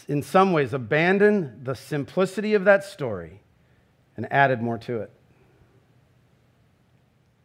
in 0.07 0.21
some 0.23 0.51
ways 0.53 0.73
abandoned 0.73 1.65
the 1.65 1.75
simplicity 1.75 2.53
of 2.53 2.65
that 2.65 2.83
story 2.83 3.41
and 4.17 4.31
added 4.31 4.61
more 4.61 4.77
to 4.79 5.01
it. 5.01 5.11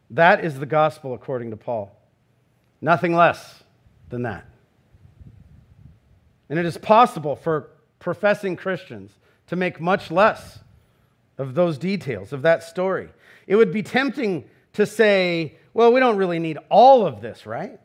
That 0.09 0.43
is 0.43 0.59
the 0.59 0.65
gospel 0.65 1.13
according 1.13 1.51
to 1.51 1.57
Paul. 1.57 1.95
Nothing 2.81 3.15
less 3.15 3.63
than 4.09 4.23
that. 4.23 4.45
And 6.49 6.57
it 6.57 6.65
is 6.65 6.77
possible 6.77 7.35
for 7.35 7.69
professing 7.99 8.55
Christians 8.55 9.11
to 9.47 9.55
make 9.55 9.81
much 9.81 10.11
less 10.11 10.59
of 11.37 11.55
those 11.55 11.77
details 11.77 12.33
of 12.33 12.41
that 12.43 12.63
story. 12.63 13.09
It 13.47 13.55
would 13.55 13.71
be 13.71 13.83
tempting 13.83 14.45
to 14.77 14.85
say, 14.85 15.55
well, 15.73 15.91
we 15.91 15.99
don't 15.99 16.17
really 16.17 16.37
need 16.37 16.59
all 16.69 17.07
of 17.07 17.19
this, 17.19 17.47
right? 17.47 17.79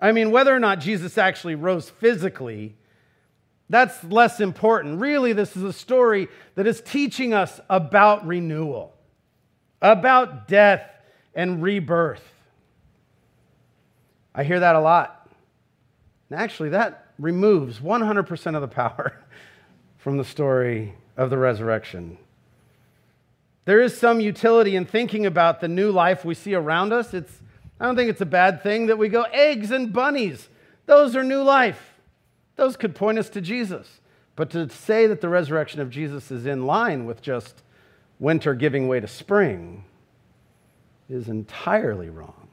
I 0.00 0.12
mean, 0.12 0.30
whether 0.30 0.54
or 0.54 0.60
not 0.60 0.78
Jesus 0.78 1.18
actually 1.18 1.56
rose 1.56 1.90
physically, 1.90 2.76
that's 3.68 4.04
less 4.04 4.38
important. 4.38 5.00
Really, 5.00 5.32
this 5.32 5.56
is 5.56 5.64
a 5.64 5.72
story 5.72 6.28
that 6.54 6.68
is 6.68 6.80
teaching 6.80 7.34
us 7.34 7.60
about 7.68 8.24
renewal, 8.28 8.94
about 9.82 10.46
death 10.46 10.88
and 11.34 11.60
rebirth. 11.60 12.22
I 14.36 14.44
hear 14.44 14.60
that 14.60 14.76
a 14.76 14.80
lot. 14.80 15.28
And 16.30 16.38
actually, 16.38 16.68
that 16.68 17.08
removes 17.18 17.80
100% 17.80 18.54
of 18.54 18.60
the 18.60 18.68
power 18.68 19.20
from 19.98 20.16
the 20.16 20.24
story 20.24 20.94
of 21.16 21.30
the 21.30 21.38
resurrection. 21.38 22.18
There 23.64 23.80
is 23.80 23.96
some 23.96 24.20
utility 24.20 24.76
in 24.76 24.84
thinking 24.84 25.26
about 25.26 25.60
the 25.60 25.68
new 25.68 25.90
life 25.90 26.24
we 26.24 26.34
see 26.34 26.54
around 26.54 26.92
us. 26.92 27.14
It's, 27.14 27.40
I 27.80 27.86
don't 27.86 27.96
think 27.96 28.10
it's 28.10 28.20
a 28.20 28.26
bad 28.26 28.62
thing 28.62 28.86
that 28.86 28.98
we 28.98 29.08
go, 29.08 29.22
eggs 29.22 29.70
and 29.70 29.92
bunnies, 29.92 30.48
those 30.86 31.16
are 31.16 31.24
new 31.24 31.42
life. 31.42 31.94
Those 32.56 32.76
could 32.76 32.94
point 32.94 33.18
us 33.18 33.28
to 33.30 33.40
Jesus. 33.40 34.00
But 34.36 34.50
to 34.50 34.68
say 34.68 35.06
that 35.06 35.20
the 35.20 35.28
resurrection 35.28 35.80
of 35.80 35.90
Jesus 35.90 36.30
is 36.30 36.46
in 36.46 36.66
line 36.66 37.06
with 37.06 37.22
just 37.22 37.62
winter 38.18 38.54
giving 38.54 38.88
way 38.88 39.00
to 39.00 39.08
spring 39.08 39.84
is 41.08 41.28
entirely 41.28 42.08
wrong. 42.08 42.48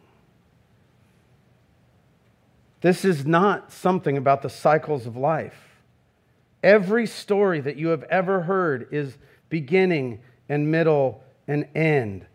This 2.81 3.05
is 3.05 3.25
not 3.25 3.71
something 3.71 4.17
about 4.17 4.41
the 4.41 4.49
cycles 4.49 5.05
of 5.05 5.15
life. 5.15 5.77
Every 6.63 7.05
story 7.07 7.59
that 7.61 7.77
you 7.77 7.89
have 7.89 8.03
ever 8.03 8.41
heard 8.41 8.87
is 8.91 9.17
beginning 9.49 10.19
and 10.51 10.70
middle 10.70 11.24
and 11.48 11.65
end. 11.74 12.25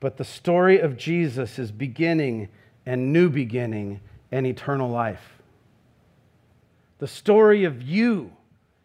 But 0.00 0.16
the 0.16 0.24
story 0.24 0.80
of 0.80 0.96
Jesus 0.96 1.58
is 1.58 1.70
beginning 1.70 2.48
and 2.86 3.12
new 3.12 3.28
beginning 3.28 4.00
and 4.32 4.46
eternal 4.46 4.88
life. 4.88 5.42
The 6.98 7.06
story 7.06 7.64
of 7.64 7.82
you, 7.82 8.32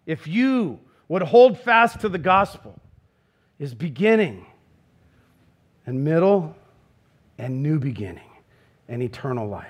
if 0.06 0.28
you 0.28 0.78
would 1.08 1.22
hold 1.22 1.58
fast 1.58 2.02
to 2.02 2.10
the 2.10 2.18
gospel, 2.18 2.78
is 3.60 3.74
beginning 3.74 4.46
and 5.86 6.04
middle 6.04 6.54
and 7.38 7.64
new 7.64 7.80
beginning 7.80 8.30
and 8.90 9.02
eternal 9.02 9.48
life. 9.48 9.68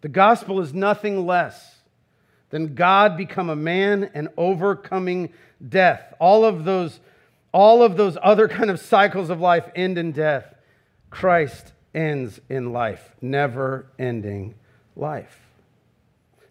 The 0.00 0.08
gospel 0.08 0.60
is 0.60 0.72
nothing 0.72 1.26
less 1.26 1.77
than 2.50 2.74
God 2.74 3.16
become 3.16 3.50
a 3.50 3.56
man 3.56 4.10
and 4.14 4.28
overcoming 4.36 5.32
death. 5.66 6.14
All 6.18 6.44
of 6.44 6.64
those, 6.64 7.00
all 7.52 7.82
of 7.82 7.96
those 7.96 8.16
other 8.22 8.48
kind 8.48 8.70
of 8.70 8.80
cycles 8.80 9.30
of 9.30 9.40
life 9.40 9.64
end 9.74 9.98
in 9.98 10.12
death. 10.12 10.54
Christ 11.10 11.72
ends 11.94 12.40
in 12.48 12.72
life, 12.72 13.12
never 13.20 13.86
ending 13.98 14.54
life. 14.96 15.40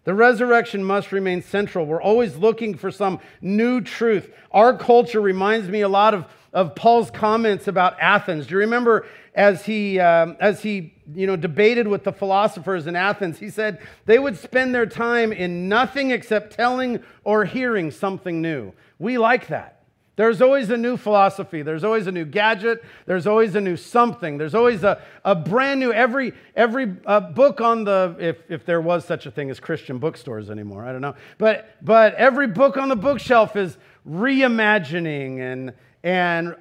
The 0.04 0.14
resurrection 0.14 0.82
must 0.82 1.12
remain 1.12 1.42
central. 1.42 1.84
We're 1.84 2.00
always 2.00 2.36
looking 2.36 2.76
for 2.76 2.90
some 2.90 3.20
new 3.42 3.82
truth. 3.82 4.30
Our 4.50 4.76
culture 4.76 5.20
reminds 5.20 5.68
me 5.68 5.82
a 5.82 5.88
lot 5.88 6.14
of, 6.14 6.24
of 6.52 6.74
Paul's 6.74 7.10
comments 7.10 7.68
about 7.68 8.00
Athens. 8.00 8.46
Do 8.46 8.54
you 8.54 8.60
remember 8.60 9.06
as 9.34 9.66
he, 9.66 10.00
um, 10.00 10.36
as 10.40 10.62
he 10.62 10.94
you 11.14 11.26
know, 11.26 11.36
debated 11.36 11.88
with 11.88 12.04
the 12.04 12.12
philosophers 12.12 12.86
in 12.86 12.96
Athens, 12.96 13.38
he 13.38 13.50
said 13.50 13.80
they 14.04 14.18
would 14.18 14.36
spend 14.36 14.74
their 14.74 14.86
time 14.86 15.32
in 15.32 15.68
nothing 15.68 16.10
except 16.10 16.52
telling 16.52 17.02
or 17.24 17.44
hearing 17.44 17.90
something 17.90 18.42
new. 18.42 18.72
We 18.98 19.18
like 19.18 19.48
that. 19.48 19.78
There's 20.16 20.42
always 20.42 20.68
a 20.70 20.76
new 20.76 20.96
philosophy. 20.96 21.62
There's 21.62 21.84
always 21.84 22.08
a 22.08 22.12
new 22.12 22.24
gadget. 22.24 22.84
There's 23.06 23.28
always 23.28 23.54
a 23.54 23.60
new 23.60 23.76
something. 23.76 24.36
There's 24.36 24.54
always 24.54 24.82
a, 24.82 25.00
a 25.24 25.36
brand 25.36 25.78
new, 25.78 25.92
every, 25.92 26.32
every 26.56 26.96
uh, 27.06 27.20
book 27.20 27.60
on 27.60 27.84
the, 27.84 28.16
if, 28.18 28.38
if 28.48 28.66
there 28.66 28.80
was 28.80 29.04
such 29.04 29.26
a 29.26 29.30
thing 29.30 29.48
as 29.48 29.60
Christian 29.60 29.98
bookstores 29.98 30.50
anymore, 30.50 30.84
I 30.84 30.90
don't 30.90 31.02
know. 31.02 31.14
But, 31.38 31.76
but 31.82 32.14
every 32.16 32.48
book 32.48 32.76
on 32.76 32.88
the 32.88 32.96
bookshelf 32.96 33.54
is 33.54 33.78
reimagining 34.10 35.38
and, 35.38 35.72
and 36.02 36.56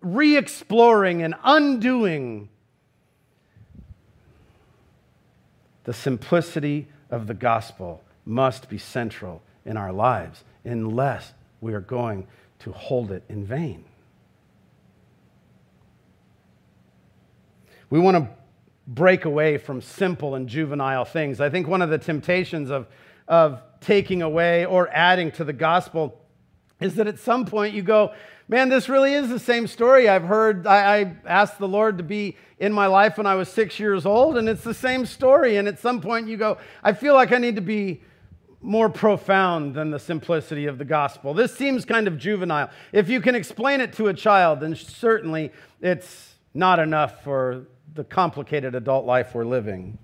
re 0.00 0.36
exploring 0.36 1.22
and 1.22 1.36
undoing 1.44 2.48
the 5.86 5.94
simplicity 5.94 6.88
of 7.10 7.28
the 7.28 7.34
gospel 7.34 8.02
must 8.24 8.68
be 8.68 8.76
central 8.76 9.40
in 9.64 9.76
our 9.76 9.92
lives 9.92 10.42
unless 10.64 11.32
we 11.60 11.72
are 11.72 11.80
going 11.80 12.26
to 12.58 12.72
hold 12.72 13.12
it 13.12 13.22
in 13.28 13.46
vain. 13.46 13.84
We 17.88 18.00
want 18.00 18.16
to 18.16 18.28
break 18.88 19.24
away 19.26 19.58
from 19.58 19.80
simple 19.80 20.34
and 20.34 20.48
juvenile 20.48 21.04
things. 21.04 21.40
I 21.40 21.50
think 21.50 21.68
one 21.68 21.82
of 21.82 21.90
the 21.90 21.98
temptations 21.98 22.68
of, 22.68 22.88
of 23.28 23.62
taking 23.80 24.22
away 24.22 24.66
or 24.66 24.88
adding 24.88 25.30
to 25.32 25.44
the 25.44 25.52
gospel 25.52 26.20
is 26.80 26.96
that 26.96 27.06
at 27.06 27.20
some 27.20 27.46
point 27.46 27.74
you 27.74 27.82
go, 27.82 28.12
man, 28.48 28.68
this 28.68 28.88
really 28.88 29.14
is 29.14 29.28
the 29.28 29.38
same 29.38 29.66
story 29.66 30.08
I've 30.08 30.24
heard. 30.24 30.66
I, 30.66 31.00
I, 31.00 31.16
asked 31.26 31.58
the 31.58 31.68
Lord 31.68 31.98
to 31.98 32.04
be 32.04 32.36
in 32.58 32.72
my 32.72 32.86
life 32.86 33.18
when 33.18 33.26
I 33.26 33.34
was 33.34 33.48
six 33.48 33.78
years 33.78 34.06
old, 34.06 34.36
and 34.36 34.48
it's 34.48 34.62
the 34.62 34.74
same 34.74 35.04
story. 35.06 35.56
And 35.56 35.66
at 35.68 35.78
some 35.78 36.00
point 36.00 36.28
you 36.28 36.36
go, 36.36 36.58
I 36.82 36.92
feel 36.92 37.14
like 37.14 37.32
I 37.32 37.38
need 37.38 37.56
to 37.56 37.62
be 37.62 38.02
more 38.62 38.88
profound 38.88 39.74
than 39.74 39.90
the 39.90 39.98
simplicity 39.98 40.66
of 40.66 40.78
the 40.78 40.84
gospel. 40.84 41.34
This 41.34 41.54
seems 41.54 41.84
kind 41.84 42.08
of 42.08 42.18
juvenile. 42.18 42.70
If 42.92 43.08
you 43.08 43.20
can 43.20 43.34
explain 43.34 43.80
it 43.80 43.92
to 43.94 44.08
a 44.08 44.14
child, 44.14 44.60
then 44.60 44.74
certainly 44.74 45.52
it's 45.80 46.34
not 46.54 46.78
enough 46.78 47.22
for 47.22 47.66
the 47.94 48.04
complicated 48.04 48.74
adult 48.74 49.06
life 49.06 49.34
we're 49.34 49.44
living. 49.44 49.98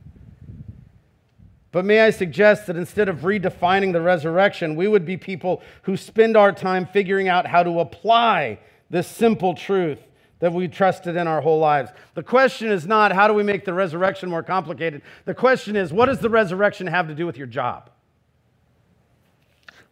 But 1.72 1.86
may 1.86 2.00
I 2.00 2.10
suggest 2.10 2.66
that 2.66 2.76
instead 2.76 3.08
of 3.08 3.20
redefining 3.20 3.92
the 3.92 4.00
resurrection, 4.02 4.76
we 4.76 4.86
would 4.86 5.06
be 5.06 5.16
people 5.16 5.62
who 5.82 5.96
spend 5.96 6.36
our 6.36 6.52
time 6.52 6.86
figuring 6.86 7.28
out 7.28 7.46
how 7.46 7.62
to 7.62 7.80
apply 7.80 8.58
this 8.90 9.08
simple 9.08 9.54
truth 9.54 9.98
that 10.38 10.52
we 10.52 10.68
trusted 10.68 11.16
in 11.16 11.26
our 11.26 11.40
whole 11.40 11.58
lives. 11.58 11.90
The 12.14 12.22
question 12.22 12.70
is 12.70 12.86
not 12.86 13.12
how 13.12 13.26
do 13.26 13.32
we 13.32 13.42
make 13.42 13.64
the 13.64 13.72
resurrection 13.72 14.28
more 14.28 14.42
complicated? 14.42 15.00
The 15.24 15.34
question 15.34 15.74
is 15.74 15.92
what 15.92 16.06
does 16.06 16.18
the 16.18 16.28
resurrection 16.28 16.86
have 16.88 17.08
to 17.08 17.14
do 17.14 17.24
with 17.24 17.38
your 17.38 17.46
job? 17.46 17.88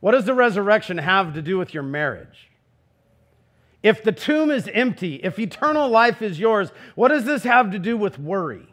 What 0.00 0.12
does 0.12 0.26
the 0.26 0.34
resurrection 0.34 0.98
have 0.98 1.34
to 1.34 1.42
do 1.42 1.56
with 1.56 1.72
your 1.72 1.82
marriage? 1.82 2.50
If 3.82 4.02
the 4.02 4.12
tomb 4.12 4.50
is 4.50 4.68
empty, 4.68 5.16
if 5.16 5.38
eternal 5.38 5.88
life 5.88 6.20
is 6.20 6.38
yours, 6.38 6.70
what 6.94 7.08
does 7.08 7.24
this 7.24 7.44
have 7.44 7.70
to 7.70 7.78
do 7.78 7.96
with 7.96 8.18
worry? 8.18 8.69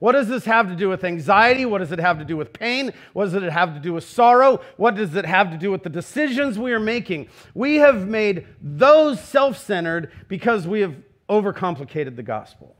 What 0.00 0.12
does 0.12 0.28
this 0.28 0.46
have 0.46 0.68
to 0.68 0.74
do 0.74 0.88
with 0.88 1.04
anxiety? 1.04 1.66
What 1.66 1.78
does 1.78 1.92
it 1.92 2.00
have 2.00 2.18
to 2.18 2.24
do 2.24 2.36
with 2.36 2.54
pain? 2.54 2.92
What 3.12 3.26
does 3.26 3.34
it 3.34 3.42
have 3.42 3.74
to 3.74 3.80
do 3.80 3.92
with 3.92 4.02
sorrow? 4.02 4.60
What 4.78 4.94
does 4.94 5.14
it 5.14 5.26
have 5.26 5.50
to 5.50 5.58
do 5.58 5.70
with 5.70 5.82
the 5.82 5.90
decisions 5.90 6.58
we 6.58 6.72
are 6.72 6.80
making? 6.80 7.28
We 7.54 7.76
have 7.76 8.08
made 8.08 8.46
those 8.62 9.22
self 9.22 9.58
centered 9.58 10.10
because 10.26 10.66
we 10.66 10.80
have 10.80 10.96
overcomplicated 11.28 12.16
the 12.16 12.22
gospel. 12.22 12.74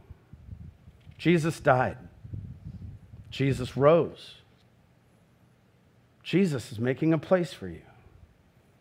Jesus 1.19 1.61
died, 1.61 1.99
Jesus 3.31 3.77
rose. 3.77 4.37
Jesus 6.23 6.73
is 6.73 6.79
making 6.79 7.13
a 7.13 7.19
place 7.19 7.53
for 7.53 7.69
you. 7.69 7.83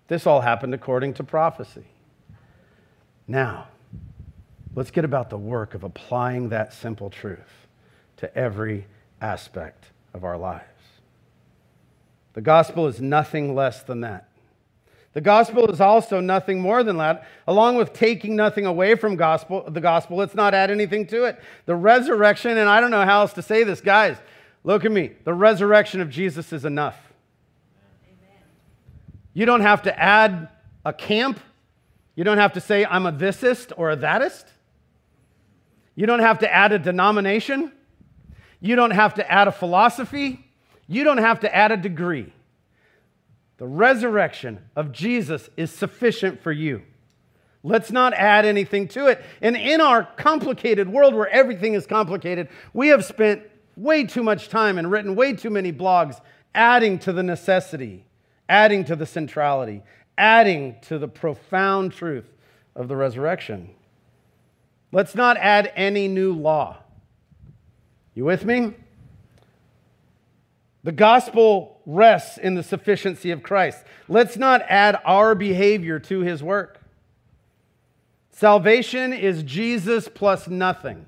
This 0.08 0.25
all 0.25 0.39
happened 0.39 0.74
according 0.74 1.15
to 1.15 1.24
prophecy. 1.24 1.86
Now, 3.27 3.67
let's 4.75 4.91
get 4.91 5.03
about 5.03 5.29
the 5.29 5.38
work 5.38 5.74
of 5.74 5.84
applying 5.84 6.50
that 6.50 6.74
simple 6.74 7.10
truth 7.10 7.67
to 8.19 8.38
every 8.38 8.85
aspect 9.21 9.88
of 10.13 10.23
our 10.23 10.38
lives. 10.38 10.63
The 12.33 12.41
gospel 12.41 12.88
is 12.88 13.01
nothing 13.01 13.55
less 13.55 13.83
than 13.83 14.01
that. 14.01 14.27
The 15.13 15.21
gospel 15.21 15.69
is 15.71 15.81
also 15.81 16.19
nothing 16.19 16.61
more 16.61 16.83
than 16.83 16.97
that. 16.97 17.27
Along 17.47 17.75
with 17.75 17.93
taking 17.93 18.35
nothing 18.35 18.65
away 18.65 18.95
from 18.95 19.15
gospel, 19.15 19.69
the 19.69 19.81
gospel, 19.81 20.17
let's 20.17 20.35
not 20.35 20.53
add 20.53 20.69
anything 20.69 21.07
to 21.07 21.25
it. 21.25 21.41
The 21.65 21.75
resurrection, 21.75 22.57
and 22.57 22.69
I 22.69 22.79
don't 22.79 22.91
know 22.91 23.03
how 23.05 23.21
else 23.21 23.33
to 23.33 23.41
say 23.41 23.63
this, 23.63 23.81
guys, 23.81 24.17
look 24.63 24.85
at 24.85 24.91
me. 24.91 25.11
The 25.23 25.33
resurrection 25.33 25.99
of 25.99 26.09
Jesus 26.09 26.53
is 26.53 26.63
enough. 26.63 26.97
Amen. 28.05 28.43
You 29.33 29.45
don't 29.47 29.61
have 29.61 29.81
to 29.83 29.99
add 29.99 30.49
a 30.85 30.93
camp 30.93 31.39
you 32.19 32.25
don't 32.25 32.38
have 32.38 32.51
to 32.51 32.59
say, 32.59 32.83
I'm 32.83 33.05
a 33.05 33.13
thisist 33.13 33.71
or 33.77 33.91
a 33.91 33.95
thatist. 33.95 34.45
You 35.95 36.05
don't 36.05 36.19
have 36.19 36.39
to 36.39 36.53
add 36.53 36.73
a 36.73 36.77
denomination. 36.77 37.71
You 38.59 38.75
don't 38.75 38.91
have 38.91 39.15
to 39.15 39.31
add 39.31 39.47
a 39.47 39.51
philosophy. 39.51 40.45
You 40.87 41.03
don't 41.03 41.19
have 41.19 41.41
to 41.41 41.55
add 41.55 41.71
a 41.71 41.77
degree. 41.77 42.33
The 43.57 43.67
resurrection 43.67 44.59
of 44.75 44.91
Jesus 44.91 45.49
is 45.57 45.71
sufficient 45.71 46.41
for 46.41 46.51
you. 46.51 46.81
Let's 47.61 47.91
not 47.91 48.13
add 48.13 48.45
anything 48.45 48.87
to 48.89 49.07
it. 49.07 49.21
And 49.41 49.57
in 49.57 49.81
our 49.81 50.03
complicated 50.03 50.87
world 50.87 51.13
where 51.13 51.27
everything 51.27 51.73
is 51.73 51.85
complicated, 51.85 52.47
we 52.73 52.87
have 52.87 53.03
spent 53.03 53.43
way 53.75 54.05
too 54.05 54.23
much 54.23 54.49
time 54.49 54.77
and 54.77 54.89
written 54.89 55.15
way 55.15 55.33
too 55.33 55.49
many 55.49 55.73
blogs 55.73 56.21
adding 56.55 56.99
to 56.99 57.13
the 57.13 57.23
necessity, 57.23 58.05
adding 58.47 58.85
to 58.85 58.95
the 58.95 59.05
centrality, 59.05 59.83
adding 60.17 60.75
to 60.81 60.97
the 60.97 61.07
profound 61.07 61.91
truth 61.91 62.31
of 62.75 62.87
the 62.87 62.95
resurrection. 62.95 63.69
Let's 64.91 65.13
not 65.13 65.37
add 65.37 65.71
any 65.75 66.07
new 66.07 66.33
law. 66.33 66.77
You 68.19 68.25
with 68.25 68.43
me? 68.43 68.73
The 70.83 70.91
gospel 70.91 71.79
rests 71.85 72.38
in 72.38 72.55
the 72.55 72.63
sufficiency 72.63 73.31
of 73.31 73.41
Christ. 73.41 73.81
Let's 74.09 74.35
not 74.35 74.61
add 74.67 74.99
our 75.05 75.35
behavior 75.35 75.99
to 75.99 76.19
his 76.19 76.43
work. 76.43 76.81
Salvation 78.31 79.13
is 79.13 79.41
Jesus 79.43 80.09
plus 80.13 80.49
nothing. 80.49 81.05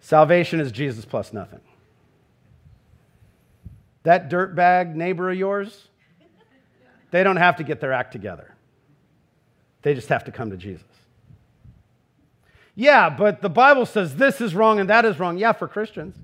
Salvation 0.00 0.58
is 0.58 0.72
Jesus 0.72 1.04
plus 1.04 1.32
nothing. 1.32 1.60
That 4.02 4.28
dirtbag 4.28 4.96
neighbor 4.96 5.30
of 5.30 5.38
yours, 5.38 5.86
they 7.12 7.22
don't 7.22 7.36
have 7.36 7.58
to 7.58 7.62
get 7.62 7.80
their 7.80 7.92
act 7.92 8.10
together. 8.10 8.52
They 9.82 9.94
just 9.94 10.08
have 10.08 10.24
to 10.24 10.32
come 10.32 10.50
to 10.50 10.56
Jesus. 10.56 10.82
Yeah, 12.74 13.08
but 13.08 13.40
the 13.40 13.48
Bible 13.48 13.86
says 13.86 14.16
this 14.16 14.40
is 14.40 14.54
wrong 14.54 14.80
and 14.80 14.88
that 14.90 15.04
is 15.04 15.18
wrong. 15.18 15.38
Yeah, 15.38 15.52
for 15.52 15.68
Christians. 15.68 16.16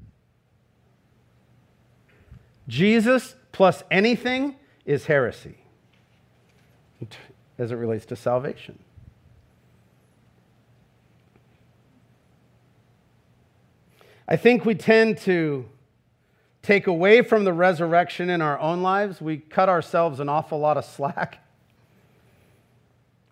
Jesus 2.67 3.35
plus 3.53 3.83
anything 3.91 4.57
is 4.85 5.07
heresy 5.07 5.59
as 7.59 7.73
it 7.73 7.77
relates 7.77 8.07
to 8.07 8.17
salvation. 8.17 8.79
I 14.27 14.37
think 14.37 14.65
we 14.65 14.77
tend 14.77 15.19
to 15.19 15.67
take 16.63 16.87
away 16.87 17.23
from 17.23 17.45
the 17.45 17.53
resurrection 17.53 18.31
in 18.31 18.41
our 18.41 18.59
own 18.61 18.83
lives, 18.83 19.21
we 19.21 19.39
cut 19.39 19.69
ourselves 19.69 20.21
an 20.21 20.29
awful 20.29 20.59
lot 20.59 20.77
of 20.77 20.85
slack. 20.85 21.45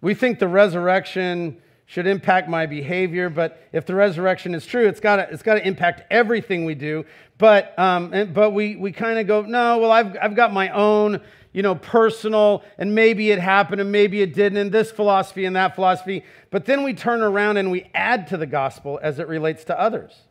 We 0.00 0.14
think 0.14 0.38
the 0.38 0.48
resurrection 0.48 1.61
should 1.88 2.07
impact 2.07 2.48
my 2.48 2.66
behavior, 2.66 3.29
but 3.29 3.61
if 3.72 3.87
the 3.87 3.94
resurrection 3.94 4.55
is 4.55 4.64
true, 4.64 4.87
it's 4.87 5.01
got 5.01 5.18
it's 5.18 5.42
to 5.42 5.66
impact 5.66 6.03
everything 6.11 6.64
we 6.64 6.77
do. 6.77 7.05
But 7.38 7.77
um, 7.79 8.12
and, 8.12 8.33
but 8.33 8.51
we 8.51 8.77
we 8.77 8.92
kind 8.92 9.18
of 9.18 9.27
go, 9.27 9.42
no, 9.42 9.79
well, 9.79 9.90
I've 9.90 10.16
I've 10.20 10.37
got 10.37 10.53
my 10.53 10.68
own, 10.68 11.20
you 11.53 11.62
know, 11.62 11.74
personal, 11.74 12.62
and 12.79 12.94
maybe 12.94 13.31
it 13.31 13.40
happened 13.40 13.81
and 13.81 13.90
maybe 13.90 14.22
it 14.22 14.35
didn't, 14.35 14.59
and 14.59 14.70
this 14.70 14.92
philosophy 14.92 15.46
and 15.46 15.57
that 15.57 15.74
philosophy. 15.74 16.24
But 16.51 16.66
then 16.66 16.85
we 16.85 16.94
turn 16.94 17.22
around 17.22 17.57
and 17.57 17.70
we 17.70 17.90
add 17.94 18.29
to 18.29 18.37
the 18.37 18.46
gospel 18.46 19.01
as 19.03 19.18
it 19.18 19.27
relates 19.27 19.64
to 19.64 19.81
others 19.81 20.22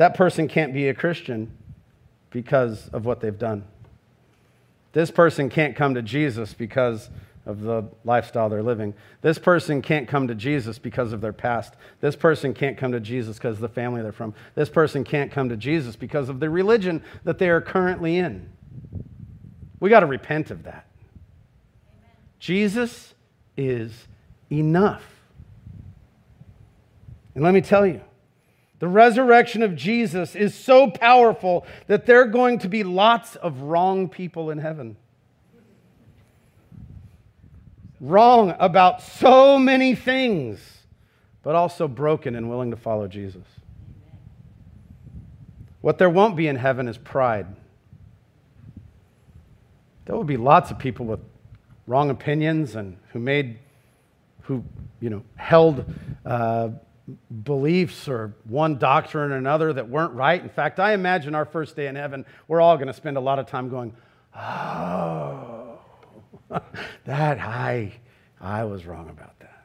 that 0.00 0.14
person 0.14 0.48
can't 0.48 0.72
be 0.72 0.88
a 0.88 0.94
Christian 0.94 1.54
because 2.30 2.88
of 2.88 3.04
what 3.04 3.20
they've 3.20 3.38
done. 3.38 3.64
This 4.92 5.10
person 5.10 5.50
can't 5.50 5.76
come 5.76 5.92
to 5.92 6.00
Jesus 6.00 6.54
because 6.54 7.10
of 7.46 7.62
the 7.62 7.84
lifestyle 8.04 8.48
they're 8.48 8.62
living. 8.62 8.94
This 9.22 9.38
person 9.38 9.80
can't 9.82 10.06
come 10.06 10.28
to 10.28 10.34
Jesus 10.34 10.78
because 10.78 11.12
of 11.12 11.20
their 11.20 11.32
past. 11.32 11.74
This 12.00 12.14
person 12.14 12.52
can't 12.52 12.76
come 12.76 12.92
to 12.92 13.00
Jesus 13.00 13.36
because 13.36 13.56
of 13.56 13.62
the 13.62 13.68
family 13.68 14.02
they're 14.02 14.12
from. 14.12 14.34
This 14.54 14.68
person 14.68 15.04
can't 15.04 15.32
come 15.32 15.48
to 15.48 15.56
Jesus 15.56 15.96
because 15.96 16.28
of 16.28 16.40
the 16.40 16.50
religion 16.50 17.02
that 17.24 17.38
they 17.38 17.48
are 17.48 17.60
currently 17.60 18.18
in. 18.18 18.50
We 19.80 19.88
got 19.88 20.00
to 20.00 20.06
repent 20.06 20.50
of 20.50 20.64
that. 20.64 20.86
Amen. 21.98 22.10
Jesus 22.38 23.14
is 23.56 24.06
enough. 24.50 25.04
And 27.34 27.42
let 27.42 27.54
me 27.54 27.62
tell 27.62 27.86
you, 27.86 28.02
the 28.80 28.88
resurrection 28.88 29.62
of 29.62 29.76
Jesus 29.76 30.34
is 30.34 30.54
so 30.54 30.90
powerful 30.90 31.66
that 31.86 32.06
there 32.06 32.20
are 32.20 32.26
going 32.26 32.58
to 32.60 32.68
be 32.68 32.82
lots 32.82 33.36
of 33.36 33.60
wrong 33.62 34.08
people 34.08 34.50
in 34.50 34.58
heaven. 34.58 34.96
Wrong 38.00 38.54
about 38.58 39.02
so 39.02 39.58
many 39.58 39.94
things, 39.94 40.58
but 41.42 41.54
also 41.54 41.86
broken 41.86 42.34
and 42.34 42.48
willing 42.48 42.70
to 42.70 42.76
follow 42.76 43.06
Jesus. 43.06 43.44
What 45.80 45.98
there 45.98 46.10
won't 46.10 46.36
be 46.36 46.48
in 46.48 46.56
heaven 46.56 46.88
is 46.88 46.98
pride. 46.98 47.46
There 50.06 50.16
will 50.16 50.24
be 50.24 50.36
lots 50.36 50.70
of 50.70 50.78
people 50.78 51.06
with 51.06 51.20
wrong 51.86 52.10
opinions 52.10 52.74
and 52.74 52.96
who 53.12 53.18
made, 53.18 53.58
who, 54.42 54.64
you 55.00 55.10
know, 55.10 55.22
held. 55.36 55.84
Uh, 56.24 56.70
beliefs 57.42 58.08
or 58.08 58.34
one 58.44 58.78
doctrine 58.78 59.32
or 59.32 59.36
another 59.36 59.72
that 59.72 59.88
weren't 59.88 60.12
right. 60.12 60.40
In 60.40 60.48
fact, 60.48 60.78
I 60.78 60.92
imagine 60.92 61.34
our 61.34 61.44
first 61.44 61.76
day 61.76 61.86
in 61.86 61.96
heaven, 61.96 62.24
we're 62.48 62.60
all 62.60 62.76
going 62.76 62.88
to 62.88 62.92
spend 62.92 63.16
a 63.16 63.20
lot 63.20 63.38
of 63.38 63.46
time 63.46 63.68
going, 63.68 63.94
oh, 64.36 65.59
that 67.04 67.38
I, 67.38 67.92
I 68.40 68.64
was 68.64 68.86
wrong 68.86 69.08
about 69.08 69.38
that. 69.40 69.62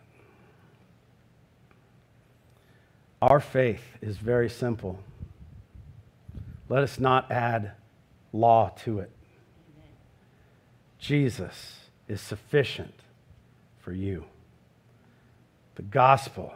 Our 3.21 3.39
faith 3.39 3.83
is 4.01 4.17
very 4.17 4.49
simple. 4.49 4.99
Let 6.69 6.83
us 6.83 6.99
not 6.99 7.31
add 7.31 7.71
law 8.33 8.71
to 8.83 8.99
it. 8.99 9.11
Jesus 10.99 11.79
is 12.07 12.21
sufficient 12.21 12.93
for 13.79 13.91
you. 13.91 14.25
The 15.75 15.83
gospel 15.83 16.53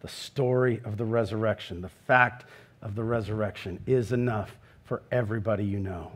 the 0.00 0.08
story 0.08 0.80
of 0.84 0.96
the 0.96 1.04
resurrection, 1.04 1.82
the 1.82 1.88
fact 1.88 2.44
of 2.82 2.94
the 2.94 3.04
resurrection 3.04 3.80
is 3.86 4.12
enough 4.12 4.56
for 4.84 5.02
everybody 5.12 5.64
you 5.64 5.78
know. 5.78 6.10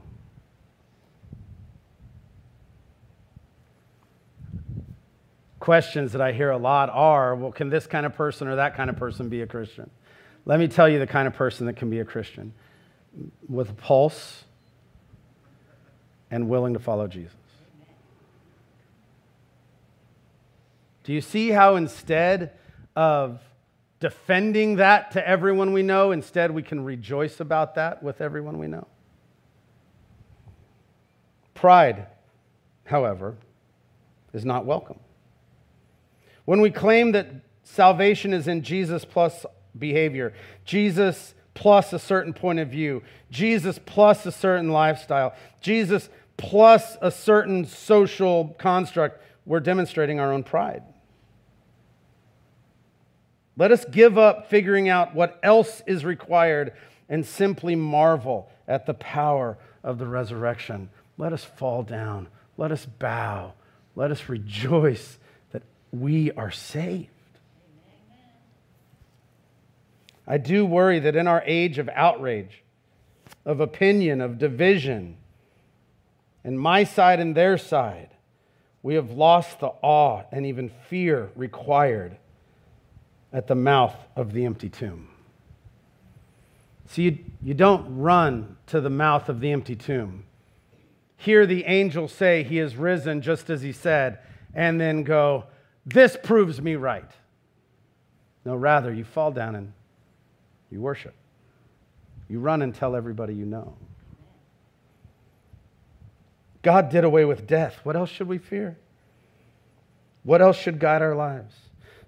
Questions 5.64 6.12
that 6.12 6.20
I 6.20 6.32
hear 6.32 6.50
a 6.50 6.58
lot 6.58 6.90
are 6.90 7.34
well, 7.34 7.50
can 7.50 7.70
this 7.70 7.86
kind 7.86 8.04
of 8.04 8.14
person 8.14 8.48
or 8.48 8.56
that 8.56 8.76
kind 8.76 8.90
of 8.90 8.96
person 8.96 9.30
be 9.30 9.40
a 9.40 9.46
Christian? 9.46 9.88
Let 10.44 10.60
me 10.60 10.68
tell 10.68 10.86
you 10.86 10.98
the 10.98 11.06
kind 11.06 11.26
of 11.26 11.32
person 11.32 11.64
that 11.68 11.76
can 11.76 11.88
be 11.88 12.00
a 12.00 12.04
Christian 12.04 12.52
with 13.48 13.70
a 13.70 13.72
pulse 13.72 14.44
and 16.30 16.50
willing 16.50 16.74
to 16.74 16.78
follow 16.78 17.06
Jesus. 17.06 17.32
Do 21.04 21.14
you 21.14 21.22
see 21.22 21.48
how 21.48 21.76
instead 21.76 22.52
of 22.94 23.40
defending 24.00 24.76
that 24.76 25.12
to 25.12 25.26
everyone 25.26 25.72
we 25.72 25.82
know, 25.82 26.12
instead 26.12 26.50
we 26.50 26.62
can 26.62 26.84
rejoice 26.84 27.40
about 27.40 27.76
that 27.76 28.02
with 28.02 28.20
everyone 28.20 28.58
we 28.58 28.66
know? 28.66 28.86
Pride, 31.54 32.08
however, 32.84 33.36
is 34.34 34.44
not 34.44 34.66
welcome. 34.66 34.98
When 36.44 36.60
we 36.60 36.70
claim 36.70 37.12
that 37.12 37.28
salvation 37.62 38.32
is 38.32 38.48
in 38.48 38.62
Jesus 38.62 39.04
plus 39.04 39.46
behavior, 39.78 40.34
Jesus 40.64 41.34
plus 41.54 41.92
a 41.92 41.98
certain 41.98 42.32
point 42.32 42.58
of 42.58 42.68
view, 42.68 43.02
Jesus 43.30 43.78
plus 43.84 44.26
a 44.26 44.32
certain 44.32 44.70
lifestyle, 44.70 45.34
Jesus 45.60 46.08
plus 46.36 46.96
a 47.00 47.10
certain 47.10 47.64
social 47.64 48.54
construct, 48.58 49.22
we're 49.46 49.60
demonstrating 49.60 50.20
our 50.20 50.32
own 50.32 50.42
pride. 50.42 50.82
Let 53.56 53.70
us 53.70 53.84
give 53.84 54.18
up 54.18 54.50
figuring 54.50 54.88
out 54.88 55.14
what 55.14 55.38
else 55.42 55.82
is 55.86 56.04
required 56.04 56.72
and 57.08 57.24
simply 57.24 57.76
marvel 57.76 58.50
at 58.66 58.86
the 58.86 58.94
power 58.94 59.58
of 59.82 59.98
the 59.98 60.06
resurrection. 60.06 60.90
Let 61.18 61.32
us 61.32 61.44
fall 61.44 61.82
down. 61.82 62.28
Let 62.56 62.72
us 62.72 62.84
bow. 62.84 63.52
Let 63.94 64.10
us 64.10 64.28
rejoice 64.28 65.18
we 66.00 66.32
are 66.32 66.50
saved. 66.50 67.08
I 70.26 70.38
do 70.38 70.64
worry 70.64 71.00
that 71.00 71.16
in 71.16 71.28
our 71.28 71.42
age 71.46 71.78
of 71.78 71.88
outrage, 71.90 72.62
of 73.44 73.60
opinion, 73.60 74.20
of 74.20 74.38
division, 74.38 75.16
and 76.42 76.58
my 76.58 76.84
side 76.84 77.20
and 77.20 77.34
their 77.34 77.58
side, 77.58 78.10
we 78.82 78.94
have 78.94 79.10
lost 79.10 79.60
the 79.60 79.72
awe 79.82 80.24
and 80.32 80.46
even 80.46 80.70
fear 80.88 81.30
required 81.36 82.16
at 83.32 83.46
the 83.46 83.54
mouth 83.54 83.96
of 84.16 84.32
the 84.32 84.44
empty 84.44 84.68
tomb. 84.68 85.08
See, 86.88 87.02
you, 87.02 87.18
you 87.42 87.54
don't 87.54 87.98
run 87.98 88.56
to 88.66 88.80
the 88.80 88.90
mouth 88.90 89.28
of 89.28 89.40
the 89.40 89.52
empty 89.52 89.76
tomb. 89.76 90.24
Hear 91.16 91.46
the 91.46 91.64
angel 91.64 92.08
say, 92.08 92.42
He 92.42 92.58
is 92.58 92.76
risen, 92.76 93.22
just 93.22 93.48
as 93.48 93.62
he 93.62 93.72
said, 93.72 94.18
and 94.54 94.80
then 94.80 95.02
go, 95.02 95.44
This 95.86 96.16
proves 96.22 96.60
me 96.60 96.76
right. 96.76 97.10
No, 98.44 98.56
rather, 98.56 98.92
you 98.92 99.04
fall 99.04 99.32
down 99.32 99.54
and 99.54 99.72
you 100.70 100.80
worship. 100.80 101.14
You 102.28 102.40
run 102.40 102.62
and 102.62 102.74
tell 102.74 102.96
everybody 102.96 103.34
you 103.34 103.44
know. 103.44 103.76
God 106.62 106.88
did 106.88 107.04
away 107.04 107.24
with 107.24 107.46
death. 107.46 107.78
What 107.84 107.96
else 107.96 108.10
should 108.10 108.28
we 108.28 108.38
fear? 108.38 108.78
What 110.22 110.40
else 110.40 110.56
should 110.56 110.78
guide 110.78 111.02
our 111.02 111.14
lives? 111.14 111.54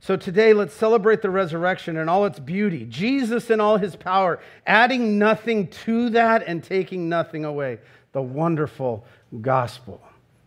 So 0.01 0.17
today, 0.17 0.53
let's 0.53 0.75
celebrate 0.75 1.21
the 1.21 1.31
resurrection 1.31 1.97
and 1.97 2.09
all 2.09 2.25
its 2.25 2.39
beauty. 2.39 2.87
Jesus 2.89 3.51
in 3.51 3.61
all 3.61 3.77
his 3.77 3.97
power, 3.97 4.41
adding 4.67 5.19
nothing 5.19 5.69
to 5.69 6.11
that 6.11 6.45
and 6.47 6.62
taking 6.62 7.09
nothing 7.09 7.45
away. 7.45 7.79
The 8.12 8.23
wonderful 8.23 9.05
gospel. 9.41 10.01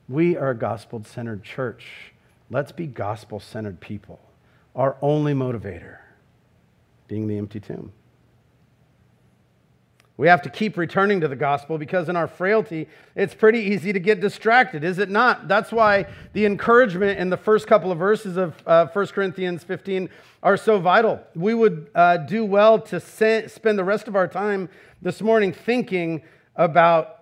We 0.08 0.38
are 0.38 0.52
a 0.52 0.58
gospel 0.58 1.04
centered 1.04 1.44
church. 1.44 2.09
Let's 2.50 2.72
be 2.72 2.88
gospel 2.88 3.40
centered 3.40 3.80
people. 3.80 4.20
Our 4.76 4.98
only 5.02 5.34
motivator 5.34 5.98
being 7.08 7.28
the 7.28 7.38
empty 7.38 7.60
tomb. 7.60 7.92
We 10.20 10.28
have 10.28 10.42
to 10.42 10.50
keep 10.50 10.76
returning 10.76 11.22
to 11.22 11.30
the 11.30 11.36
gospel 11.38 11.78
because 11.78 12.10
in 12.10 12.18
our 12.18 12.28
frailty, 12.28 12.90
it's 13.16 13.34
pretty 13.34 13.60
easy 13.60 13.94
to 13.94 14.02
get 14.02 14.20
distracted, 14.20 14.84
is 14.84 15.00
it 15.00 15.10
not? 15.10 15.48
That's 15.48 15.72
why 15.72 16.08
the 16.34 16.46
encouragement 16.46 17.20
in 17.20 17.30
the 17.30 17.38
first 17.38 17.68
couple 17.68 17.90
of 17.90 17.98
verses 17.98 18.36
of 18.36 18.54
uh, 18.68 18.88
1 18.88 19.08
Corinthians 19.08 19.64
15 19.64 20.10
are 20.44 20.58
so 20.58 20.78
vital. 20.78 21.22
We 21.36 21.54
would 21.54 21.90
uh, 21.96 22.18
do 22.18 22.44
well 22.44 22.82
to 22.82 23.00
spend 23.00 23.80
the 23.80 23.84
rest 23.86 24.10
of 24.10 24.18
our 24.18 24.28
time 24.28 24.68
this 25.02 25.22
morning 25.22 25.54
thinking 25.54 26.22
about 26.58 27.19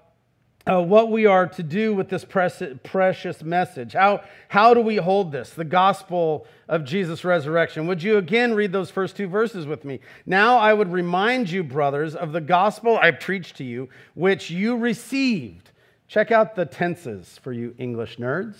uh, 0.67 0.81
what 0.81 1.09
we 1.09 1.25
are 1.25 1.47
to 1.47 1.63
do 1.63 1.93
with 1.95 2.09
this 2.09 2.25
precious 2.25 3.41
message. 3.41 3.93
How, 3.93 4.21
how 4.49 4.73
do 4.73 4.81
we 4.81 4.97
hold 4.97 5.31
this, 5.31 5.51
the 5.51 5.63
gospel 5.63 6.45
of 6.67 6.83
Jesus' 6.83 7.23
resurrection? 7.23 7.87
Would 7.87 8.03
you 8.03 8.17
again 8.17 8.53
read 8.53 8.71
those 8.71 8.91
first 8.91 9.15
two 9.15 9.27
verses 9.27 9.65
with 9.65 9.85
me? 9.85 9.99
Now 10.25 10.57
I 10.57 10.73
would 10.73 10.91
remind 10.91 11.49
you, 11.49 11.63
brothers, 11.63 12.15
of 12.15 12.33
the 12.33 12.41
gospel 12.41 12.97
I 12.97 13.11
preached 13.11 13.57
to 13.57 13.63
you, 13.63 13.89
which 14.13 14.49
you 14.49 14.75
received. 14.75 15.71
Check 16.07 16.31
out 16.31 16.55
the 16.55 16.65
tenses 16.65 17.39
for 17.41 17.53
you 17.53 17.73
English 17.77 18.17
nerds. 18.17 18.57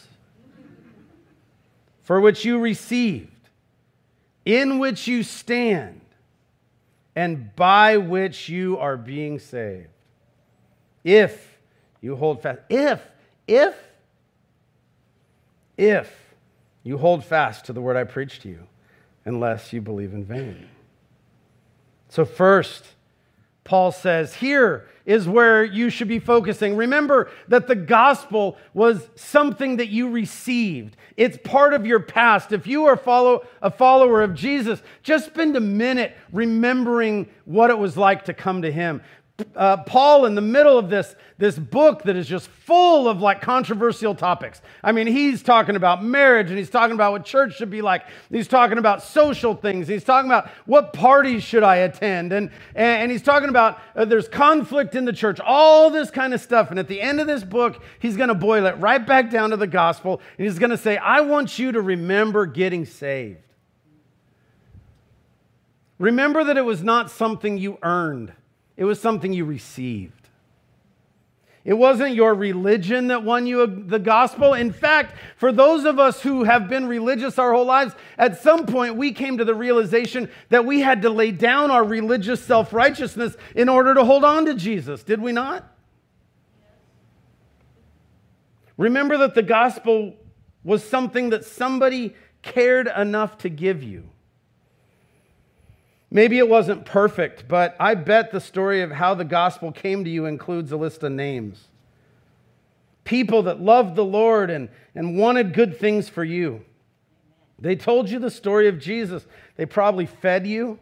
For 2.04 2.22
which 2.22 2.46
you 2.46 2.60
received, 2.60 3.50
in 4.46 4.80
which 4.80 5.08
you 5.08 5.24
stand, 5.24 6.00
and 7.18 7.54
by 7.56 7.98
which 7.98 8.48
you 8.48 8.78
are 8.78 8.96
being 8.96 9.40
saved. 9.40 9.90
If 11.04 11.47
you 12.02 12.16
hold 12.16 12.42
fast. 12.42 12.60
If, 12.70 13.02
if, 13.48 13.76
if 15.78 16.36
you 16.84 16.98
hold 16.98 17.24
fast 17.24 17.66
to 17.66 17.74
the 17.74 17.82
word 17.82 17.98
I 17.98 18.04
preached 18.04 18.44
to 18.44 18.50
you, 18.50 18.68
unless 19.26 19.74
you 19.74 19.82
believe 19.82 20.14
in 20.14 20.24
vain. 20.24 20.70
So, 22.10 22.24
first, 22.24 22.86
Paul 23.66 23.92
says, 23.92 24.36
here 24.36 24.88
is 25.06 25.28
where 25.28 25.64
you 25.64 25.90
should 25.90 26.08
be 26.08 26.20
focusing. 26.20 26.78
Remember 26.78 27.30
that 27.50 27.68
the 27.68 27.76
gospel 27.76 28.58
was 28.74 29.10
something 29.16 29.78
that 29.78 29.90
you 29.90 30.10
received. 30.10 30.96
It's 31.18 31.38
part 31.44 31.74
of 31.74 31.86
your 31.86 32.00
past. 32.00 32.54
If 32.54 32.66
you 32.68 32.86
are 32.86 32.96
follow, 32.96 33.46
a 33.62 33.70
follower 33.70 34.22
of 34.22 34.36
Jesus, 34.36 34.82
just 35.04 35.26
spend 35.26 35.58
a 35.58 35.62
minute 35.62 36.16
remembering 36.32 37.28
what 37.44 37.70
it 37.70 37.78
was 37.78 37.98
like 37.98 38.26
to 38.26 38.34
come 38.34 38.62
to 38.62 38.72
him 38.72 39.02
uh, 39.56 39.78
Paul 39.78 40.26
in 40.26 40.34
the 40.34 40.42
middle 40.42 40.80
of 40.80 40.90
this, 40.90 41.16
this 41.38 41.60
book 41.60 42.04
that 42.04 42.16
is 42.16 42.28
just 42.28 42.48
full 42.48 43.08
of 43.08 43.22
like 43.22 43.40
controversial 43.40 44.16
topics. 44.16 44.62
I 44.84 44.92
mean, 44.92 45.06
he's 45.06 45.44
talking 45.44 45.76
about 45.76 46.04
marriage 46.04 46.50
and 46.50 46.58
he's 46.58 46.72
talking 46.72 46.96
about 46.96 47.12
what 47.12 47.24
church 47.24 47.56
should 47.56 47.70
be 47.70 47.84
like. 47.84 48.04
He's 48.32 48.48
talking 48.48 48.80
about 48.80 49.04
social 49.04 49.54
things. 49.54 49.88
He's 49.88 50.04
talking 50.04 50.28
about 50.28 50.50
what 50.66 50.92
parties 50.92 51.44
should 51.44 51.62
I 51.62 51.78
attend. 51.78 52.34
And, 52.34 52.50
and 52.74 53.12
he's 53.12 53.22
talking 53.22 53.50
about 53.50 53.80
uh, 53.96 54.06
there's 54.06 54.28
conflict 54.28 54.96
in 54.96 55.06
the 55.06 55.14
church, 55.14 55.40
all 55.40 55.92
this 55.92 56.10
kind 56.10 56.34
of 56.34 56.42
stuff. 56.42 56.72
And 56.72 56.80
at 56.80 56.88
the 56.88 57.00
end 57.00 57.22
of 57.22 57.28
this 57.28 57.44
book, 57.44 57.84
he's 58.00 58.18
going 58.18 58.30
to 58.30 58.36
boil 58.36 58.66
it 58.66 58.76
right 58.80 59.06
back 59.06 59.30
down 59.30 59.52
to 59.52 59.58
the 59.58 59.68
gospel. 59.68 60.20
And 60.40 60.48
he's 60.48 60.58
going 60.58 60.72
to 60.72 60.78
say, 60.78 60.98
I 60.98 61.22
want 61.22 61.60
you 61.60 61.72
to 61.74 61.82
remember 61.82 62.48
getting 62.48 62.86
saved. 62.86 63.42
Remember 66.00 66.44
that 66.44 66.58
it 66.58 66.66
was 66.66 66.82
not 66.82 67.12
something 67.12 67.60
you 67.60 67.78
earned. 67.84 68.34
It 68.78 68.86
was 68.86 69.02
something 69.02 69.34
you 69.34 69.44
received. 69.44 70.14
It 71.66 71.74
wasn't 71.74 72.16
your 72.16 72.34
religion 72.34 73.08
that 73.08 73.26
won 73.26 73.46
you 73.46 73.68
the 73.68 74.00
gospel. 74.00 74.54
In 74.54 74.72
fact, 74.72 75.18
for 75.36 75.52
those 75.52 75.84
of 75.84 76.00
us 76.00 76.22
who 76.22 76.46
have 76.46 76.70
been 76.70 76.88
religious 76.88 77.38
our 77.38 77.52
whole 77.52 77.66
lives, 77.66 77.94
at 78.18 78.42
some 78.42 78.66
point 78.66 78.96
we 78.96 79.12
came 79.12 79.38
to 79.38 79.44
the 79.44 79.54
realization 79.54 80.30
that 80.48 80.64
we 80.64 80.80
had 80.80 81.02
to 81.02 81.10
lay 81.10 81.32
down 81.32 81.70
our 81.70 81.84
religious 81.84 82.42
self 82.42 82.72
righteousness 82.72 83.36
in 83.54 83.68
order 83.68 83.94
to 83.96 84.06
hold 84.06 84.24
on 84.24 84.46
to 84.46 84.54
Jesus. 84.54 85.04
Did 85.04 85.20
we 85.20 85.34
not? 85.34 85.70
Remember 88.78 89.18
that 89.18 89.36
the 89.36 89.44
gospel 89.44 90.14
was 90.64 90.84
something 90.84 91.32
that 91.32 91.44
somebody 91.44 92.16
cared 92.44 92.88
enough 92.88 93.40
to 93.40 93.50
give 93.50 93.84
you. 93.84 94.08
Maybe 96.10 96.38
it 96.38 96.48
wasn't 96.48 96.86
perfect, 96.86 97.48
but 97.48 97.76
I 97.80 97.96
bet 97.96 98.32
the 98.32 98.40
story 98.40 98.82
of 98.82 98.92
how 98.92 99.14
the 99.14 99.26
gospel 99.26 99.72
came 99.72 100.04
to 100.06 100.10
you 100.10 100.26
includes 100.26 100.72
a 100.72 100.78
list 100.78 101.04
of 101.04 101.12
names. 101.12 101.68
People 103.04 103.44
that 103.44 103.62
loved 103.62 103.96
the 103.96 104.06
Lord 104.06 104.50
and, 104.50 104.70
and 104.96 105.18
wanted 105.18 105.54
good 105.54 105.78
things 105.78 106.08
for 106.08 106.24
you. 106.24 106.64
They 107.60 107.76
told 107.76 108.10
you 108.10 108.20
the 108.20 108.32
story 108.32 108.68
of 108.68 108.80
Jesus. 108.80 109.26
They 109.56 109.66
probably 109.66 110.06
fed 110.06 110.48
you, 110.48 110.80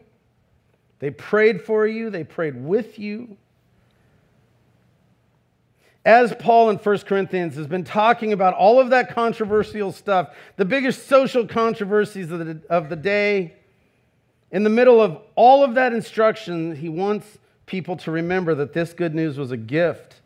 they 1.00 1.10
prayed 1.10 1.62
for 1.64 1.88
you, 1.88 2.10
they 2.10 2.24
prayed 2.24 2.56
with 2.56 3.00
you. 3.00 3.38
As 6.04 6.36
Paul 6.38 6.70
in 6.70 6.78
1 6.78 6.98
Corinthians 7.00 7.56
has 7.56 7.66
been 7.66 7.84
talking 7.84 8.32
about 8.32 8.54
all 8.54 8.80
of 8.80 8.92
that 8.92 9.14
controversial 9.16 9.92
stuff, 9.92 10.36
the 10.56 10.66
biggest 10.66 11.08
social 11.08 11.48
controversies 11.48 12.30
of 12.30 12.46
the, 12.46 12.62
of 12.70 12.90
the 12.90 12.96
day, 12.96 13.56
in 14.52 14.64
the 14.64 14.70
middle 14.70 15.02
of 15.02 15.20
all 15.36 15.64
of 15.64 15.76
that 15.76 15.94
instruction, 15.94 16.76
he 16.76 16.90
wants 16.90 17.38
people 17.66 17.98
to 17.98 18.12
remember 18.12 18.56
that 18.56 18.74
this 18.74 18.94
good 18.94 19.16
news 19.16 19.38
was 19.38 19.52
a 19.52 19.58
gift 19.58 20.22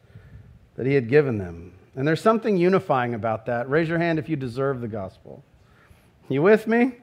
that 0.75 0.85
he 0.85 0.93
had 0.93 1.07
given 1.09 1.37
them. 1.37 1.73
And 1.95 2.07
there's 2.07 2.21
something 2.21 2.57
unifying 2.57 3.13
about 3.13 3.45
that. 3.47 3.69
Raise 3.69 3.89
your 3.89 3.97
hand 3.97 4.19
if 4.19 4.29
you 4.29 4.35
deserve 4.35 4.81
the 4.81 4.87
gospel. 4.87 5.43
You 6.27 6.41
with 6.41 6.67
me? 6.67 6.93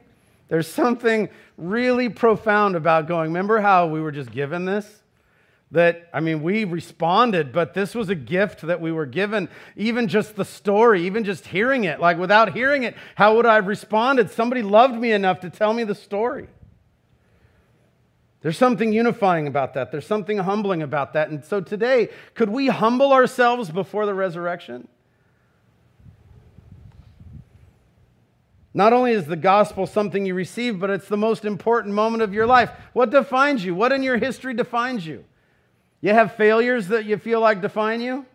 There's 0.47 0.67
something 0.67 1.29
really 1.57 2.07
profound 2.07 2.75
about 2.75 3.07
going, 3.07 3.29
remember 3.29 3.59
how 3.59 3.87
we 3.87 3.99
were 3.99 4.11
just 4.11 4.31
given 4.31 4.65
this? 4.65 5.01
that, 5.71 6.09
I 6.13 6.21
mean, 6.21 6.43
we 6.43 6.63
responded, 6.63 7.51
but 7.51 7.73
this 7.73 7.93
was 7.93 8.09
a 8.09 8.15
gift 8.15 8.61
that 8.61 8.79
we 8.79 8.91
were 8.91 9.05
given. 9.05 9.49
Even 9.75 10.07
just 10.07 10.35
the 10.35 10.45
story, 10.45 11.05
even 11.05 11.23
just 11.23 11.45
hearing 11.45 11.83
it, 11.83 11.99
like 11.99 12.17
without 12.17 12.53
hearing 12.53 12.83
it, 12.83 12.95
how 13.15 13.35
would 13.35 13.45
I 13.45 13.55
have 13.55 13.67
responded? 13.67 14.31
Somebody 14.31 14.61
loved 14.61 14.95
me 14.95 15.11
enough 15.11 15.41
to 15.41 15.49
tell 15.49 15.73
me 15.73 15.83
the 15.83 15.95
story. 15.95 16.47
There's 18.41 18.57
something 18.57 18.93
unifying 18.93 19.47
about 19.47 19.73
that. 19.73 19.91
There's 19.91 20.05
something 20.05 20.37
humbling 20.37 20.81
about 20.83 21.13
that. 21.13 21.29
And 21.29 21.43
so 21.43 21.59
today, 21.59 22.09
could 22.35 22.49
we 22.49 22.67
humble 22.67 23.11
ourselves 23.11 23.69
before 23.69 24.05
the 24.05 24.13
resurrection? 24.13 24.87
Not 28.73 28.93
only 28.93 29.13
is 29.13 29.25
the 29.25 29.35
gospel 29.35 29.87
something 29.87 30.23
you 30.23 30.35
receive, 30.35 30.79
but 30.79 30.91
it's 30.91 31.07
the 31.07 31.17
most 31.17 31.45
important 31.45 31.95
moment 31.95 32.21
of 32.21 32.31
your 32.31 32.45
life. 32.45 32.69
What 32.93 33.09
defines 33.09 33.65
you? 33.65 33.73
What 33.73 33.91
in 33.91 34.03
your 34.03 34.17
history 34.17 34.53
defines 34.53 35.05
you? 35.05 35.25
You 35.99 36.13
have 36.13 36.35
failures 36.35 36.89
that 36.89 37.05
you 37.05 37.17
feel 37.17 37.41
like 37.41 37.59
define 37.59 38.01
you? 38.01 38.27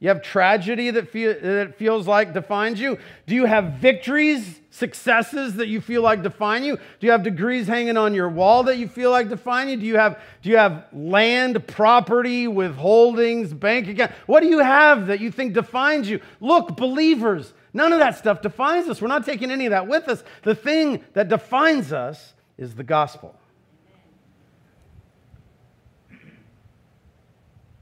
You 0.00 0.08
have 0.08 0.22
tragedy 0.22 0.90
that, 0.90 1.10
feel, 1.10 1.34
that 1.38 1.76
feels 1.76 2.06
like 2.06 2.32
defines 2.32 2.80
you? 2.80 2.98
Do 3.26 3.34
you 3.34 3.44
have 3.44 3.74
victories, 3.74 4.58
successes 4.70 5.56
that 5.56 5.68
you 5.68 5.82
feel 5.82 6.00
like 6.00 6.22
define 6.22 6.64
you? 6.64 6.76
Do 6.76 7.06
you 7.06 7.10
have 7.10 7.22
degrees 7.22 7.66
hanging 7.66 7.98
on 7.98 8.14
your 8.14 8.30
wall 8.30 8.62
that 8.62 8.78
you 8.78 8.88
feel 8.88 9.10
like 9.10 9.28
define 9.28 9.68
you? 9.68 9.76
Do 9.76 9.84
you 9.84 9.98
have, 9.98 10.18
do 10.40 10.48
you 10.48 10.56
have 10.56 10.86
land, 10.94 11.66
property, 11.66 12.46
withholdings, 12.46 13.58
bank 13.58 13.88
account? 13.88 14.12
What 14.24 14.40
do 14.40 14.46
you 14.46 14.60
have 14.60 15.08
that 15.08 15.20
you 15.20 15.30
think 15.30 15.52
defines 15.52 16.08
you? 16.08 16.20
Look, 16.40 16.78
believers, 16.78 17.52
none 17.74 17.92
of 17.92 17.98
that 17.98 18.16
stuff 18.16 18.40
defines 18.40 18.88
us. 18.88 19.02
We're 19.02 19.08
not 19.08 19.26
taking 19.26 19.50
any 19.50 19.66
of 19.66 19.70
that 19.72 19.86
with 19.86 20.08
us. 20.08 20.24
The 20.44 20.54
thing 20.54 21.04
that 21.12 21.28
defines 21.28 21.92
us 21.92 22.32
is 22.56 22.74
the 22.74 22.84
gospel. 22.84 23.38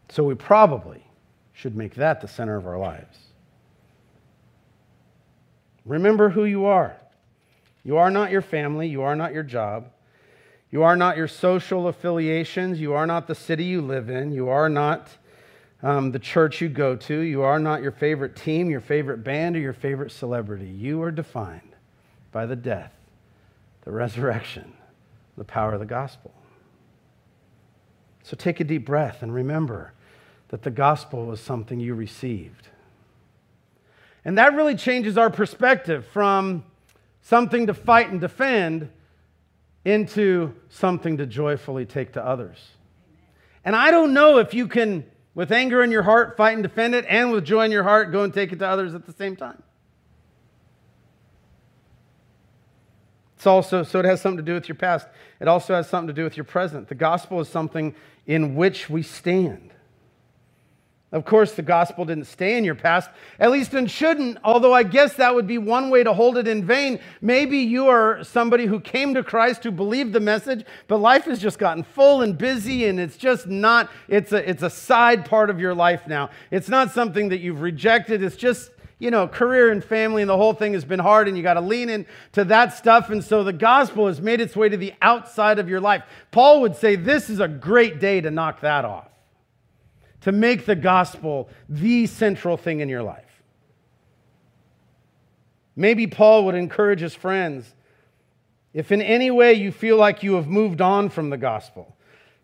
So 0.09 0.25
we 0.25 0.35
probably 0.35 1.05
should 1.59 1.75
make 1.75 1.97
that 1.97 2.21
the 2.21 2.29
center 2.29 2.57
of 2.57 2.69
our 2.69 2.79
lives. 2.79 3.19
Remember 5.85 6.29
who 6.29 6.45
you 6.45 6.67
are. 6.67 6.97
You 7.83 7.97
are 7.97 8.13
not 8.13 8.31
your 8.31 8.43
family, 8.43 8.87
you 8.87 9.03
are 9.03 9.17
not 9.17 9.35
your 9.35 9.43
job. 9.43 9.91
You 10.71 10.85
are 10.85 10.95
not 10.95 11.17
your 11.17 11.27
social 11.27 11.89
affiliations. 11.89 12.79
You 12.79 12.93
are 12.93 13.07
not 13.07 13.27
the 13.27 13.35
city 13.35 13.65
you 13.65 13.81
live 13.81 14.09
in. 14.09 14.31
You 14.31 14.51
are 14.51 14.69
not 14.69 15.09
um, 15.83 16.13
the 16.13 16.19
church 16.21 16.61
you 16.61 16.69
go 16.69 16.95
to. 16.95 17.21
You 17.21 17.43
are 17.43 17.59
not 17.59 17.83
your 17.83 17.91
favorite 17.91 18.37
team, 18.37 18.71
your 18.71 18.83
favorite 18.83 19.25
band, 19.25 19.57
or 19.57 19.61
your 19.61 19.73
favorite 19.73 20.13
celebrity. 20.13 20.69
You 20.69 21.03
are 21.03 21.11
defined 21.11 21.75
by 22.31 22.47
the 22.47 22.55
death, 22.55 22.93
the 23.83 23.91
resurrection, 23.91 24.75
the 25.37 25.45
power 25.45 25.73
of 25.73 25.81
the 25.81 25.87
gospel. 25.87 26.33
So 28.23 28.37
take 28.37 28.61
a 28.61 28.65
deep 28.65 28.85
breath 28.85 29.23
and 29.23 29.35
remember 29.35 29.95
that 30.49 30.63
the 30.63 30.71
gospel 30.71 31.27
was 31.27 31.41
something 31.41 31.79
you 31.79 31.95
received. 31.95 32.69
And 34.25 34.39
that 34.39 34.55
really 34.55 34.75
changes 34.75 35.17
our 35.17 35.31
perspective 35.31 36.07
from 36.07 36.65
something 37.23 37.67
to 37.67 37.75
fight 37.75 38.11
and 38.11 38.21
defend 38.21 38.91
into 39.85 40.55
something 40.69 41.17
to 41.19 41.27
joyfully 41.27 41.87
take 41.87 42.13
to 42.13 42.25
others. 42.25 42.59
And 43.65 43.77
I 43.77 43.91
don't 43.91 44.13
know 44.13 44.39
if 44.39 44.55
you 44.55 44.67
can, 44.67 45.05
with 45.35 45.53
anger 45.53 45.83
in 45.83 45.91
your 45.91 46.03
heart, 46.03 46.37
fight 46.37 46.55
and 46.55 46.63
defend 46.63 46.95
it, 46.95 47.05
and 47.09 47.31
with 47.31 47.45
joy 47.45 47.65
in 47.65 47.71
your 47.71 47.85
heart, 47.85 48.13
go 48.13 48.23
and 48.23 48.33
take 48.33 48.53
it 48.53 48.59
to 48.59 48.67
others 48.67 48.95
at 48.95 49.07
the 49.07 49.13
same 49.13 49.37
time. 49.37 49.63
It's 53.37 53.47
also, 53.47 53.85
so 53.85 54.01
it 54.01 54.05
has 54.05 54.21
something 54.21 54.39
to 54.39 54.43
do 54.43 54.55
with 54.55 54.69
your 54.69 54.75
past. 54.75 55.07
It 55.41 55.47
also 55.47 55.75
has 55.75 55.89
something 55.89 56.09
to 56.09 56.13
do 56.13 56.25
with 56.25 56.37
your 56.37 56.45
present. 56.45 56.89
The 56.89 56.97
gospel 56.97 57.41
is 57.41 57.49
something 57.49 57.95
in 58.27 58.57
which 58.57 58.91
we 58.91 59.03
stand. 59.03 59.71
Of 61.11 61.25
course, 61.25 61.53
the 61.53 61.63
gospel 61.63 62.05
didn't 62.05 62.27
stay 62.27 62.59
in 62.59 62.65
your 62.65 62.75
past, 62.75 63.09
at 63.41 63.51
least 63.51 63.73
and 63.73 63.91
shouldn't, 63.91 64.37
although 64.45 64.75
I 64.75 64.83
guess 64.83 65.15
that 65.15 65.35
would 65.35 65.47
be 65.47 65.57
one 65.57 65.89
way 65.89 66.05
to 66.05 66.13
hold 66.13 66.37
it 66.37 66.47
in 66.47 66.67
vain. 66.67 67.01
Maybe 67.23 67.59
you 67.61 67.87
are 67.87 68.23
somebody 68.23 68.67
who 68.67 68.79
came 68.79 69.15
to 69.15 69.23
Christ, 69.25 69.65
who 69.65 69.71
believed 69.71 70.13
the 70.13 70.21
message, 70.21 70.67
but 70.87 70.99
life 70.99 71.25
has 71.25 71.39
just 71.39 71.59
gotten 71.59 71.83
full 71.83 72.21
and 72.21 72.37
busy, 72.37 72.85
and 72.85 73.01
it's 73.01 73.17
just 73.17 73.47
not, 73.47 73.91
it's 74.07 74.33
a, 74.33 74.49
it's 74.49 74.63
a 74.63 74.69
side 74.69 75.25
part 75.25 75.49
of 75.49 75.59
your 75.59 75.75
life 75.75 76.07
now. 76.07 76.29
It's 76.51 76.69
not 76.69 76.91
something 76.91 77.31
that 77.31 77.39
you've 77.39 77.63
rejected, 77.63 78.23
it's 78.23 78.37
just, 78.37 78.71
you 78.99 79.11
know, 79.11 79.27
career 79.27 79.73
and 79.73 79.83
family, 79.83 80.21
and 80.21 80.29
the 80.29 80.37
whole 80.37 80.53
thing 80.53 80.75
has 80.75 80.85
been 80.85 81.01
hard, 81.01 81.27
and 81.27 81.39
you 81.39 81.43
got 81.43 81.55
to 81.55 81.63
lean 81.63 81.89
into 81.89 82.45
that 82.45 82.75
stuff. 82.75 83.09
And 83.09 83.25
so 83.25 83.43
the 83.43 83.55
gospel 83.55 84.09
has 84.09 84.21
made 84.21 84.43
its 84.43 84.55
way 84.55 84.69
to 84.69 84.77
the 84.77 84.93
outside 85.01 85.59
of 85.59 85.71
your 85.71 85.81
life. 85.81 86.03
Paul 86.33 86.61
would 86.61 86.77
say 86.77 86.97
this 86.97 87.31
is 87.31 87.41
a 87.41 87.49
great 87.49 87.99
day 87.99 88.21
to 88.21 88.31
knock 88.31 88.61
that 88.61 88.85
off 88.85 89.09
to 90.23 90.33
make 90.33 90.67
the 90.67 90.75
gospel 90.77 91.49
the 91.69 92.07
central 92.07 92.57
thing 92.57 92.81
in 92.81 92.89
your 92.89 93.03
life. 93.03 93.43
Maybe 95.77 96.07
Paul 96.07 96.45
would 96.47 96.55
encourage 96.55 97.01
his 97.01 97.15
friends 97.15 97.75
if 98.75 98.93
in 98.93 99.01
any 99.01 99.31
way 99.31 99.55
you 99.55 99.73
feel 99.73 99.97
like 99.97 100.23
you 100.23 100.35
have 100.35 100.49
moved 100.49 100.81
on 100.81 101.09
from 101.09 101.31
the 101.31 101.37
gospel, 101.37 101.97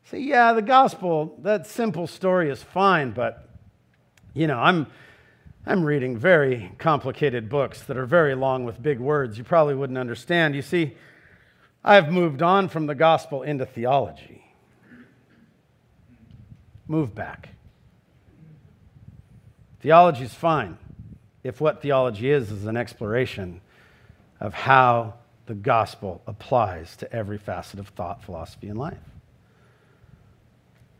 say, 0.04 0.20
yeah, 0.20 0.52
the 0.52 0.62
gospel, 0.62 1.36
that 1.42 1.66
simple 1.66 2.06
story 2.06 2.50
is 2.50 2.62
fine, 2.62 3.10
but, 3.10 3.48
you 4.34 4.46
know, 4.46 4.58
I'm. 4.58 4.86
I'm 5.66 5.82
reading 5.82 6.18
very 6.18 6.72
complicated 6.76 7.48
books 7.48 7.84
that 7.84 7.96
are 7.96 8.04
very 8.04 8.34
long 8.34 8.64
with 8.64 8.82
big 8.82 9.00
words 9.00 9.38
you 9.38 9.44
probably 9.44 9.74
wouldn't 9.74 9.98
understand. 9.98 10.54
You 10.54 10.60
see, 10.60 10.94
I've 11.82 12.12
moved 12.12 12.42
on 12.42 12.68
from 12.68 12.84
the 12.84 12.94
gospel 12.94 13.42
into 13.42 13.64
theology. 13.64 14.44
Move 16.86 17.14
back. 17.14 17.53
Theology 19.84 20.24
is 20.24 20.32
fine 20.32 20.78
if 21.42 21.60
what 21.60 21.82
theology 21.82 22.30
is 22.30 22.50
is 22.50 22.64
an 22.64 22.74
exploration 22.74 23.60
of 24.40 24.54
how 24.54 25.12
the 25.44 25.52
gospel 25.52 26.22
applies 26.26 26.96
to 26.96 27.12
every 27.12 27.36
facet 27.36 27.78
of 27.78 27.88
thought, 27.88 28.24
philosophy, 28.24 28.68
and 28.68 28.78
life. 28.78 28.96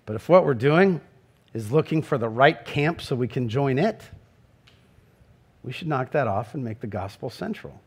But 0.04 0.16
if 0.16 0.28
what 0.28 0.44
we're 0.44 0.52
doing 0.52 1.00
is 1.54 1.72
looking 1.72 2.02
for 2.02 2.18
the 2.18 2.28
right 2.28 2.62
camp 2.62 3.00
so 3.00 3.16
we 3.16 3.26
can 3.26 3.48
join 3.48 3.78
it, 3.78 4.02
we 5.62 5.72
should 5.72 5.88
knock 5.88 6.10
that 6.10 6.28
off 6.28 6.52
and 6.52 6.62
make 6.62 6.80
the 6.80 6.86
gospel 6.86 7.30
central. 7.30 7.80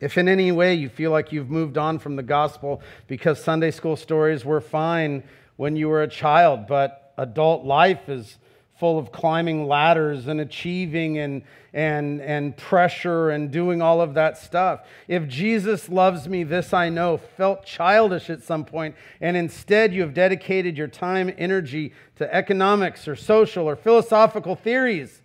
If 0.00 0.18
in 0.18 0.26
any 0.26 0.50
way 0.50 0.74
you 0.74 0.88
feel 0.88 1.12
like 1.12 1.30
you've 1.30 1.50
moved 1.50 1.78
on 1.78 2.00
from 2.00 2.16
the 2.16 2.24
gospel 2.24 2.82
because 3.06 3.40
Sunday 3.40 3.70
school 3.70 3.94
stories 3.94 4.44
were 4.44 4.60
fine 4.60 5.22
when 5.54 5.76
you 5.76 5.88
were 5.88 6.02
a 6.02 6.08
child, 6.08 6.66
but 6.66 6.99
adult 7.20 7.64
life 7.64 8.08
is 8.08 8.38
full 8.78 8.98
of 8.98 9.12
climbing 9.12 9.68
ladders 9.68 10.26
and 10.26 10.40
achieving 10.40 11.18
and, 11.18 11.42
and, 11.74 12.22
and 12.22 12.56
pressure 12.56 13.28
and 13.28 13.50
doing 13.50 13.82
all 13.82 14.00
of 14.00 14.14
that 14.14 14.38
stuff. 14.38 14.86
If 15.06 15.28
Jesus 15.28 15.90
loves 15.90 16.26
me, 16.26 16.44
this 16.44 16.72
I 16.72 16.88
know, 16.88 17.18
felt 17.18 17.66
childish 17.66 18.30
at 18.30 18.42
some 18.42 18.64
point, 18.64 18.96
and 19.20 19.36
instead 19.36 19.92
you 19.92 20.00
have 20.00 20.14
dedicated 20.14 20.78
your 20.78 20.88
time, 20.88 21.30
energy 21.36 21.92
to 22.16 22.34
economics 22.34 23.06
or 23.06 23.14
social 23.14 23.68
or 23.68 23.76
philosophical 23.76 24.56
theories, 24.56 25.20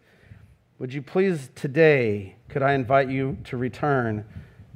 would 0.78 0.94
you 0.94 1.02
please 1.02 1.50
today, 1.56 2.36
could 2.50 2.62
I 2.62 2.74
invite 2.74 3.08
you 3.08 3.38
to 3.46 3.56
return 3.56 4.26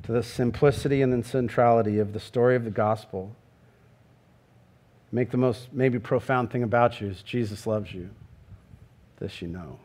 to 0.04 0.14
the 0.14 0.24
simplicity 0.24 1.02
and 1.02 1.12
the 1.12 1.28
centrality 1.28 2.00
of 2.00 2.14
the 2.14 2.20
story 2.22 2.56
of 2.56 2.64
the 2.64 2.72
gospel? 2.72 3.36
Make 5.12 5.32
the 5.32 5.38
most 5.38 5.74
maybe 5.74 6.00
profound 6.00 6.52
thing 6.52 6.64
about 6.64 7.02
you 7.02 7.08
is 7.08 7.22
Jesus 7.24 7.66
loves 7.66 7.94
you. 7.94 8.10
This 9.18 9.42
you 9.42 9.48
know. 9.48 9.80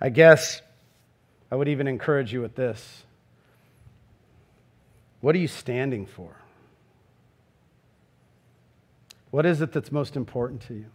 I 0.00 0.10
guess 0.10 0.60
I 1.50 1.56
would 1.56 1.68
even 1.68 1.86
encourage 1.86 2.32
you 2.32 2.40
with 2.40 2.56
this. 2.56 3.04
What 5.20 5.34
are 5.34 5.38
you 5.38 5.48
standing 5.48 6.04
for? 6.04 6.36
What 9.30 9.46
is 9.46 9.62
it 9.62 9.72
that's 9.72 9.90
most 9.90 10.14
important 10.14 10.60
to 10.68 10.74
you? 10.74 10.86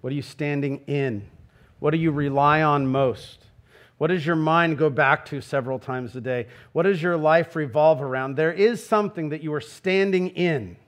What 0.00 0.12
are 0.12 0.16
you 0.16 0.22
standing 0.22 0.82
in? 0.86 1.28
What 1.80 1.90
do 1.90 1.98
you 1.98 2.12
rely 2.12 2.62
on 2.62 2.86
most? 2.86 3.44
What 4.00 4.06
does 4.06 4.24
your 4.24 4.34
mind 4.34 4.78
go 4.78 4.88
back 4.88 5.26
to 5.26 5.42
several 5.42 5.78
times 5.78 6.16
a 6.16 6.22
day? 6.22 6.46
What 6.72 6.84
does 6.84 7.02
your 7.02 7.18
life 7.18 7.54
revolve 7.54 8.00
around? 8.00 8.34
There 8.34 8.50
is 8.50 8.82
something 8.82 9.28
that 9.28 9.42
you 9.42 9.52
are 9.52 9.60
standing 9.60 10.28
in. 10.28 10.78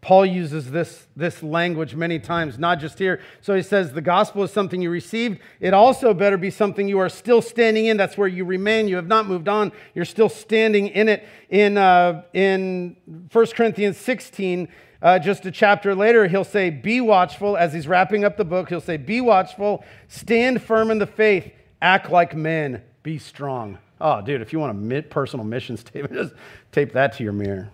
Paul 0.00 0.24
uses 0.24 0.70
this, 0.70 1.06
this 1.14 1.42
language 1.42 1.94
many 1.94 2.18
times, 2.18 2.58
not 2.58 2.80
just 2.80 2.98
here. 2.98 3.20
So 3.42 3.54
he 3.54 3.62
says 3.62 3.92
the 3.92 4.00
gospel 4.00 4.42
is 4.42 4.50
something 4.50 4.80
you 4.80 4.88
received. 4.88 5.40
It 5.60 5.74
also 5.74 6.14
better 6.14 6.38
be 6.38 6.50
something 6.50 6.88
you 6.88 6.98
are 7.00 7.10
still 7.10 7.42
standing 7.42 7.84
in. 7.84 7.98
That's 7.98 8.16
where 8.16 8.28
you 8.28 8.46
remain. 8.46 8.88
You 8.88 8.96
have 8.96 9.06
not 9.06 9.26
moved 9.26 9.46
on. 9.46 9.72
You're 9.94 10.06
still 10.06 10.30
standing 10.30 10.88
in 10.88 11.08
it. 11.08 11.28
In, 11.50 11.76
uh, 11.76 12.22
in 12.32 12.96
1 13.30 13.46
Corinthians 13.48 13.98
16, 13.98 14.68
uh, 15.02 15.18
just 15.18 15.44
a 15.44 15.50
chapter 15.50 15.94
later, 15.94 16.26
he'll 16.28 16.44
say, 16.44 16.70
Be 16.70 17.00
watchful. 17.00 17.56
As 17.56 17.72
he's 17.72 17.86
wrapping 17.86 18.24
up 18.24 18.36
the 18.36 18.44
book, 18.44 18.70
he'll 18.70 18.80
say, 18.80 18.96
Be 18.96 19.20
watchful, 19.20 19.84
stand 20.08 20.62
firm 20.62 20.90
in 20.90 20.98
the 20.98 21.06
faith, 21.06 21.50
act 21.82 22.10
like 22.10 22.34
men, 22.34 22.82
be 23.02 23.18
strong. 23.18 23.78
Oh, 24.00 24.22
dude, 24.22 24.40
if 24.40 24.52
you 24.52 24.58
want 24.58 24.92
a 24.92 25.02
personal 25.02 25.44
mission 25.44 25.76
statement, 25.78 26.14
just 26.14 26.34
tape 26.72 26.92
that 26.92 27.14
to 27.14 27.24
your 27.24 27.32
mirror. 27.32 27.70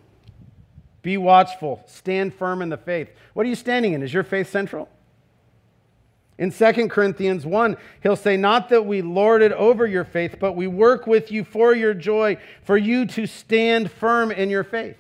Be 1.06 1.18
watchful, 1.18 1.84
stand 1.86 2.34
firm 2.34 2.60
in 2.60 2.68
the 2.68 2.76
faith. 2.76 3.08
What 3.32 3.46
are 3.46 3.48
you 3.48 3.54
standing 3.54 3.92
in? 3.92 4.02
Is 4.02 4.12
your 4.12 4.24
faith 4.24 4.50
central? 4.50 4.88
In 6.36 6.50
2 6.50 6.88
Corinthians 6.88 7.46
1, 7.46 7.76
he'll 8.02 8.16
say, 8.16 8.36
Not 8.36 8.70
that 8.70 8.86
we 8.86 9.02
lord 9.02 9.40
it 9.40 9.52
over 9.52 9.86
your 9.86 10.02
faith, 10.02 10.38
but 10.40 10.54
we 10.54 10.66
work 10.66 11.06
with 11.06 11.30
you 11.30 11.44
for 11.44 11.72
your 11.76 11.94
joy, 11.94 12.38
for 12.64 12.76
you 12.76 13.06
to 13.06 13.24
stand 13.28 13.92
firm 13.92 14.32
in 14.32 14.50
your 14.50 14.64
faith. 14.64 14.96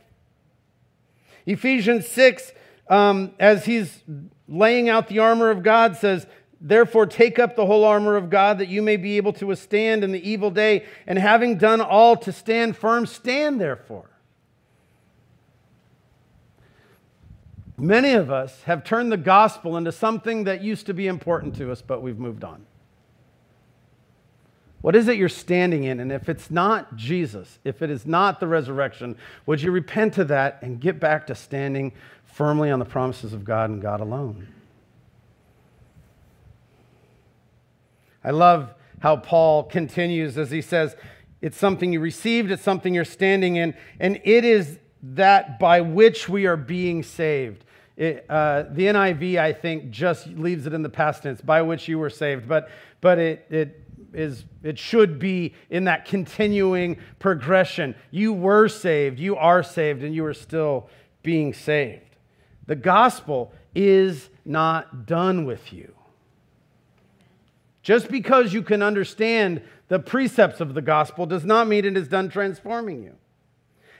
Ephesians 1.44 2.06
6, 2.06 2.52
um, 2.88 3.32
as 3.40 3.64
he's 3.64 4.04
laying 4.46 4.88
out 4.88 5.08
the 5.08 5.18
armor 5.18 5.50
of 5.50 5.64
God, 5.64 5.96
says, 5.96 6.28
Therefore, 6.60 7.06
take 7.06 7.40
up 7.40 7.56
the 7.56 7.66
whole 7.66 7.82
armor 7.82 8.14
of 8.14 8.30
God 8.30 8.58
that 8.58 8.68
you 8.68 8.80
may 8.80 8.96
be 8.96 9.16
able 9.16 9.32
to 9.32 9.46
withstand 9.48 10.04
in 10.04 10.12
the 10.12 10.30
evil 10.30 10.52
day, 10.52 10.86
and 11.04 11.18
having 11.18 11.58
done 11.58 11.80
all 11.80 12.16
to 12.18 12.30
stand 12.30 12.76
firm, 12.76 13.06
stand 13.06 13.60
therefore. 13.60 14.08
Many 17.78 18.12
of 18.14 18.30
us 18.30 18.62
have 18.62 18.84
turned 18.84 19.12
the 19.12 19.18
gospel 19.18 19.76
into 19.76 19.92
something 19.92 20.44
that 20.44 20.62
used 20.62 20.86
to 20.86 20.94
be 20.94 21.06
important 21.06 21.56
to 21.56 21.70
us, 21.70 21.82
but 21.82 22.00
we've 22.00 22.18
moved 22.18 22.42
on. 22.42 22.64
What 24.80 24.94
is 24.94 25.08
it 25.08 25.16
you're 25.16 25.28
standing 25.28 25.84
in? 25.84 26.00
And 26.00 26.12
if 26.12 26.28
it's 26.28 26.50
not 26.50 26.96
Jesus, 26.96 27.58
if 27.64 27.82
it 27.82 27.90
is 27.90 28.06
not 28.06 28.40
the 28.40 28.46
resurrection, 28.46 29.16
would 29.44 29.60
you 29.60 29.72
repent 29.72 30.16
of 30.16 30.28
that 30.28 30.58
and 30.62 30.80
get 30.80 31.00
back 31.00 31.26
to 31.26 31.34
standing 31.34 31.92
firmly 32.24 32.70
on 32.70 32.78
the 32.78 32.84
promises 32.84 33.32
of 33.32 33.44
God 33.44 33.68
and 33.68 33.82
God 33.82 34.00
alone? 34.00 34.48
I 38.22 38.30
love 38.30 38.74
how 39.00 39.16
Paul 39.16 39.64
continues 39.64 40.38
as 40.38 40.50
he 40.50 40.62
says, 40.62 40.96
It's 41.42 41.58
something 41.58 41.92
you 41.92 42.00
received, 42.00 42.50
it's 42.50 42.62
something 42.62 42.94
you're 42.94 43.04
standing 43.04 43.56
in, 43.56 43.74
and 44.00 44.20
it 44.24 44.44
is 44.44 44.78
that 45.14 45.58
by 45.58 45.80
which 45.80 46.28
we 46.28 46.46
are 46.46 46.56
being 46.56 47.02
saved. 47.02 47.64
It, 47.96 48.26
uh, 48.28 48.64
the 48.70 48.86
NIV, 48.86 49.38
I 49.38 49.52
think, 49.52 49.90
just 49.90 50.26
leaves 50.26 50.66
it 50.66 50.74
in 50.74 50.82
the 50.82 50.88
past 50.88 51.22
tense, 51.22 51.40
by 51.40 51.62
which 51.62 51.88
you 51.88 51.98
were 51.98 52.10
saved, 52.10 52.46
but, 52.46 52.68
but 53.00 53.18
it, 53.18 53.46
it, 53.48 53.82
is, 54.12 54.44
it 54.62 54.78
should 54.78 55.18
be 55.18 55.54
in 55.70 55.84
that 55.84 56.04
continuing 56.04 56.98
progression. 57.18 57.94
You 58.10 58.32
were 58.32 58.68
saved, 58.68 59.18
you 59.18 59.36
are 59.36 59.62
saved, 59.62 60.02
and 60.02 60.14
you 60.14 60.24
are 60.26 60.34
still 60.34 60.88
being 61.22 61.54
saved. 61.54 62.16
The 62.66 62.76
gospel 62.76 63.52
is 63.74 64.28
not 64.44 65.06
done 65.06 65.44
with 65.44 65.72
you. 65.72 65.94
Just 67.82 68.10
because 68.10 68.52
you 68.52 68.62
can 68.62 68.82
understand 68.82 69.62
the 69.88 70.00
precepts 70.00 70.60
of 70.60 70.74
the 70.74 70.82
gospel 70.82 71.26
does 71.26 71.44
not 71.44 71.68
mean 71.68 71.84
it 71.84 71.96
is 71.96 72.08
done 72.08 72.28
transforming 72.28 73.02
you. 73.02 73.14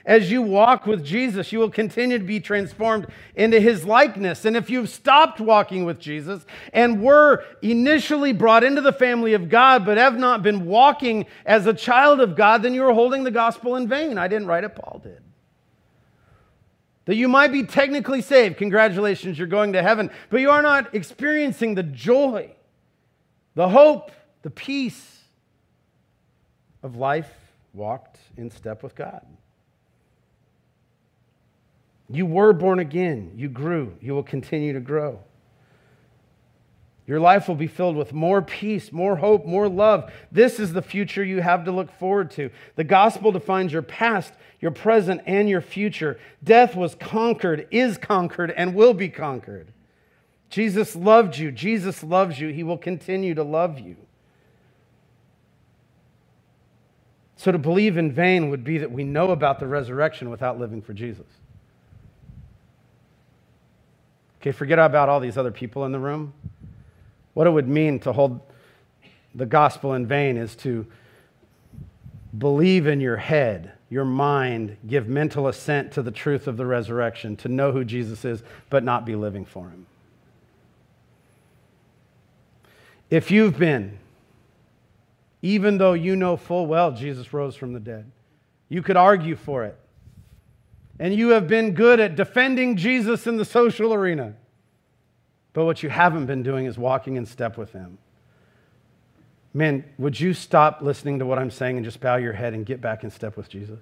As 0.07 0.31
you 0.31 0.41
walk 0.41 0.85
with 0.85 1.03
Jesus, 1.03 1.51
you 1.51 1.59
will 1.59 1.69
continue 1.69 2.17
to 2.17 2.23
be 2.23 2.39
transformed 2.39 3.07
into 3.35 3.59
his 3.59 3.83
likeness. 3.83 4.45
And 4.45 4.55
if 4.55 4.69
you've 4.69 4.87
stopped 4.87 5.41
walking 5.41 5.83
with 5.83 5.99
Jesus 5.99 6.45
and 6.71 7.03
were 7.03 7.43
initially 7.61 8.31
brought 8.31 8.63
into 8.63 8.79
the 8.79 8.93
family 8.93 9.33
of 9.33 9.49
God, 9.49 9.85
but 9.85 9.97
have 9.97 10.17
not 10.17 10.43
been 10.43 10.65
walking 10.65 11.25
as 11.45 11.65
a 11.65 11.73
child 11.73 12.21
of 12.21 12.37
God, 12.37 12.63
then 12.63 12.73
you 12.73 12.85
are 12.85 12.93
holding 12.93 13.25
the 13.25 13.31
gospel 13.31 13.75
in 13.75 13.89
vain. 13.89 14.17
I 14.17 14.29
didn't 14.29 14.47
write 14.47 14.63
it, 14.63 14.75
Paul 14.75 15.01
did. 15.03 15.21
That 17.03 17.15
you 17.15 17.27
might 17.27 17.51
be 17.51 17.63
technically 17.63 18.21
saved. 18.21 18.55
Congratulations, 18.55 19.37
you're 19.37 19.45
going 19.45 19.73
to 19.73 19.83
heaven. 19.83 20.09
But 20.29 20.39
you 20.39 20.51
are 20.51 20.61
not 20.61 20.95
experiencing 20.95 21.75
the 21.75 21.83
joy, 21.83 22.51
the 23.55 23.67
hope, 23.67 24.11
the 24.41 24.51
peace 24.51 25.19
of 26.81 26.95
life 26.95 27.29
walked 27.73 28.19
in 28.37 28.49
step 28.49 28.83
with 28.83 28.95
God. 28.95 29.25
You 32.09 32.25
were 32.25 32.53
born 32.53 32.79
again. 32.79 33.33
You 33.35 33.49
grew. 33.49 33.95
You 34.01 34.13
will 34.13 34.23
continue 34.23 34.73
to 34.73 34.79
grow. 34.79 35.19
Your 37.05 37.21
life 37.21 37.47
will 37.47 37.55
be 37.55 37.67
filled 37.67 37.95
with 37.95 38.11
more 38.11 38.41
peace, 38.41 38.91
more 38.91 39.15
hope, 39.15 39.45
more 39.45 39.69
love. 39.69 40.11
This 40.29 40.59
is 40.59 40.73
the 40.73 40.81
future 40.81 41.23
you 41.23 41.41
have 41.41 41.63
to 41.63 41.71
look 41.71 41.89
forward 41.89 42.31
to. 42.31 42.49
The 42.75 42.83
gospel 42.83 43.31
defines 43.31 43.71
your 43.71 43.81
past, 43.81 44.33
your 44.59 44.71
present, 44.71 45.21
and 45.25 45.47
your 45.47 45.61
future. 45.61 46.19
Death 46.43 46.75
was 46.75 46.95
conquered, 46.95 47.65
is 47.71 47.97
conquered, 47.97 48.51
and 48.51 48.75
will 48.75 48.93
be 48.93 49.07
conquered. 49.07 49.71
Jesus 50.49 50.97
loved 50.97 51.37
you. 51.37 51.49
Jesus 51.49 52.03
loves 52.03 52.41
you. 52.41 52.49
He 52.49 52.63
will 52.63 52.77
continue 52.77 53.33
to 53.35 53.43
love 53.43 53.79
you. 53.79 53.95
So 57.37 57.53
to 57.53 57.57
believe 57.57 57.97
in 57.97 58.11
vain 58.11 58.49
would 58.49 58.65
be 58.65 58.79
that 58.79 58.91
we 58.91 59.05
know 59.05 59.31
about 59.31 59.59
the 59.59 59.67
resurrection 59.67 60.29
without 60.29 60.59
living 60.59 60.81
for 60.81 60.93
Jesus. 60.93 61.27
Okay, 64.41 64.51
forget 64.51 64.79
about 64.79 65.09
all 65.09 65.19
these 65.19 65.37
other 65.37 65.51
people 65.51 65.85
in 65.85 65.91
the 65.91 65.99
room. 65.99 66.33
What 67.33 67.47
it 67.47 67.51
would 67.51 67.67
mean 67.67 67.99
to 68.01 68.13
hold 68.13 68.39
the 69.35 69.45
gospel 69.45 69.93
in 69.93 70.07
vain 70.07 70.37
is 70.37 70.55
to 70.57 70.85
believe 72.37 72.87
in 72.87 72.99
your 72.99 73.17
head, 73.17 73.71
your 73.89 74.05
mind, 74.05 74.77
give 74.87 75.07
mental 75.07 75.47
assent 75.47 75.91
to 75.93 76.01
the 76.01 76.11
truth 76.11 76.47
of 76.47 76.57
the 76.57 76.65
resurrection, 76.65 77.35
to 77.37 77.47
know 77.47 77.71
who 77.71 77.83
Jesus 77.83 78.25
is, 78.25 78.43
but 78.69 78.83
not 78.83 79.05
be 79.05 79.15
living 79.15 79.45
for 79.45 79.69
him. 79.69 79.85
If 83.09 83.31
you've 83.31 83.57
been, 83.57 83.99
even 85.41 85.77
though 85.77 85.93
you 85.93 86.15
know 86.15 86.35
full 86.35 86.67
well 86.67 86.91
Jesus 86.91 87.31
rose 87.31 87.55
from 87.55 87.73
the 87.73 87.79
dead, 87.79 88.09
you 88.69 88.81
could 88.81 88.97
argue 88.97 89.35
for 89.35 89.63
it 89.63 89.77
and 90.99 91.13
you 91.13 91.29
have 91.29 91.47
been 91.47 91.73
good 91.73 91.99
at 91.99 92.15
defending 92.15 92.75
Jesus 92.75 93.27
in 93.27 93.37
the 93.37 93.45
social 93.45 93.93
arena. 93.93 94.35
But 95.53 95.65
what 95.65 95.83
you 95.83 95.89
haven't 95.89 96.25
been 96.25 96.43
doing 96.43 96.65
is 96.65 96.77
walking 96.77 97.15
in 97.15 97.25
step 97.25 97.57
with 97.57 97.73
him. 97.73 97.97
Man, 99.53 99.83
would 99.97 100.19
you 100.19 100.33
stop 100.33 100.81
listening 100.81 101.19
to 101.19 101.25
what 101.25 101.39
I'm 101.39 101.49
saying 101.49 101.77
and 101.77 101.85
just 101.85 101.99
bow 101.99 102.17
your 102.17 102.33
head 102.33 102.53
and 102.53 102.65
get 102.65 102.79
back 102.79 103.03
in 103.03 103.09
step 103.09 103.37
with 103.37 103.49
Jesus? 103.49 103.79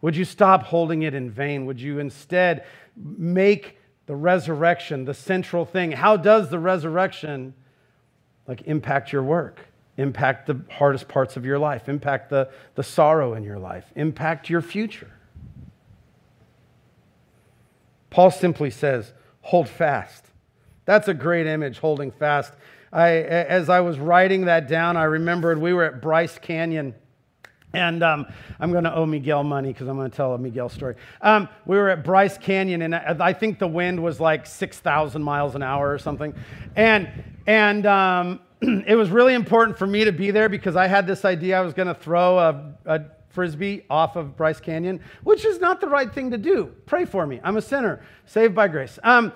Would 0.00 0.16
you 0.16 0.24
stop 0.24 0.64
holding 0.64 1.02
it 1.02 1.14
in 1.14 1.30
vain? 1.30 1.66
Would 1.66 1.80
you 1.80 1.98
instead 1.98 2.64
make 2.96 3.78
the 4.06 4.16
resurrection 4.16 5.04
the 5.04 5.14
central 5.14 5.64
thing? 5.64 5.92
How 5.92 6.16
does 6.16 6.50
the 6.50 6.58
resurrection 6.58 7.54
like 8.46 8.62
impact 8.62 9.12
your 9.12 9.22
work? 9.22 9.60
Impact 9.96 10.48
the 10.48 10.60
hardest 10.68 11.06
parts 11.06 11.36
of 11.36 11.44
your 11.44 11.58
life, 11.58 11.88
impact 11.88 12.28
the, 12.28 12.50
the 12.74 12.82
sorrow 12.82 13.34
in 13.34 13.44
your 13.44 13.58
life, 13.58 13.84
impact 13.94 14.50
your 14.50 14.60
future. 14.60 15.12
Paul 18.14 18.30
simply 18.30 18.70
says, 18.70 19.12
hold 19.40 19.68
fast. 19.68 20.24
That's 20.84 21.08
a 21.08 21.14
great 21.14 21.48
image, 21.48 21.80
holding 21.80 22.12
fast. 22.12 22.52
I, 22.92 23.08
as 23.08 23.68
I 23.68 23.80
was 23.80 23.98
writing 23.98 24.44
that 24.44 24.68
down, 24.68 24.96
I 24.96 25.02
remembered 25.02 25.60
we 25.60 25.72
were 25.72 25.82
at 25.82 26.00
Bryce 26.00 26.38
Canyon. 26.38 26.94
And 27.72 28.04
um, 28.04 28.26
I'm 28.60 28.70
going 28.70 28.84
to 28.84 28.94
owe 28.94 29.04
Miguel 29.04 29.42
money 29.42 29.72
because 29.72 29.88
I'm 29.88 29.96
going 29.96 30.08
to 30.08 30.16
tell 30.16 30.32
a 30.32 30.38
Miguel 30.38 30.68
story. 30.68 30.94
Um, 31.22 31.48
we 31.66 31.76
were 31.76 31.90
at 31.90 32.04
Bryce 32.04 32.38
Canyon, 32.38 32.82
and 32.82 32.94
I 32.94 33.32
think 33.32 33.58
the 33.58 33.66
wind 33.66 34.00
was 34.00 34.20
like 34.20 34.46
6,000 34.46 35.20
miles 35.20 35.56
an 35.56 35.64
hour 35.64 35.92
or 35.92 35.98
something. 35.98 36.36
And, 36.76 37.10
and 37.48 37.84
um, 37.84 38.40
it 38.60 38.94
was 38.94 39.10
really 39.10 39.34
important 39.34 39.76
for 39.76 39.88
me 39.88 40.04
to 40.04 40.12
be 40.12 40.30
there 40.30 40.48
because 40.48 40.76
I 40.76 40.86
had 40.86 41.08
this 41.08 41.24
idea 41.24 41.58
I 41.58 41.62
was 41.62 41.74
going 41.74 41.88
to 41.88 41.94
throw 41.94 42.38
a, 42.38 42.74
a 42.86 43.00
frisbee 43.34 43.84
off 43.90 44.16
of 44.16 44.36
Bryce 44.36 44.60
Canyon, 44.60 45.00
which 45.24 45.44
is 45.44 45.60
not 45.60 45.80
the 45.80 45.88
right 45.88 46.12
thing 46.12 46.30
to 46.30 46.38
do. 46.38 46.72
Pray 46.86 47.04
for 47.04 47.26
me. 47.26 47.40
I'm 47.42 47.56
a 47.56 47.62
sinner, 47.62 48.02
saved 48.26 48.54
by 48.54 48.68
grace. 48.68 48.98
Um, 49.02 49.32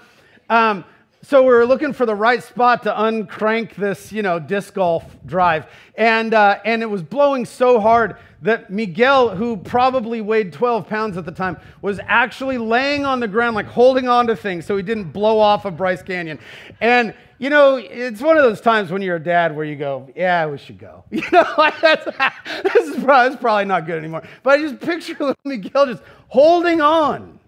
um, 0.49 0.85
so 1.21 1.43
we 1.43 1.49
were 1.49 1.67
looking 1.67 1.93
for 1.93 2.07
the 2.07 2.15
right 2.15 2.43
spot 2.43 2.85
to 2.85 2.93
uncrank 2.93 3.75
this, 3.75 4.13
you 4.13 4.23
know, 4.23 4.39
disc 4.39 4.73
golf 4.75 5.05
drive, 5.27 5.67
and 5.97 6.33
uh, 6.33 6.61
and 6.65 6.81
it 6.81 6.87
was 6.87 7.03
blowing 7.03 7.45
so 7.45 7.81
hard 7.81 8.17
that 8.43 8.71
Miguel, 8.71 9.35
who 9.35 9.57
probably 9.57 10.21
weighed 10.21 10.53
12 10.53 10.87
pounds 10.89 11.17
at 11.17 11.25
the 11.25 11.33
time, 11.33 11.59
was 11.83 11.99
actually 12.07 12.59
laying 12.59 13.05
on 13.05 13.21
the 13.21 13.29
ground, 13.29 13.57
like 13.57 13.67
holding 13.67 14.09
on 14.09 14.27
to 14.29 14.37
things, 14.37 14.65
so 14.65 14.77
he 14.77 14.83
didn't 14.83 15.11
blow 15.13 15.39
off 15.39 15.65
of 15.65 15.77
Bryce 15.77 16.03
Canyon, 16.03 16.39
and 16.81 17.15
you 17.39 17.51
know, 17.51 17.77
it's 17.77 18.21
one 18.21 18.37
of 18.37 18.43
those 18.43 18.61
times 18.61 18.91
when 18.91 19.01
you're 19.01 19.17
a 19.17 19.23
dad 19.23 19.55
where 19.55 19.65
you 19.65 19.77
go, 19.77 20.09
yeah, 20.17 20.47
we 20.47 20.59
should 20.59 20.79
go. 20.79 21.05
You 21.11 21.23
know, 21.33 21.45
like 21.57 21.81
that's, 21.81 22.05
this 22.05 22.89
is 22.89 23.05
probably, 23.05 23.33
it's 23.33 23.41
probably 23.41 23.65
not 23.65 23.87
good 23.87 23.99
anymore. 23.99 24.25
But 24.43 24.59
I 24.59 24.63
just 24.63 24.81
picture 24.81 25.35
Miguel 25.45 25.87
just 25.87 26.03
holding 26.27 26.81
on. 26.81 27.39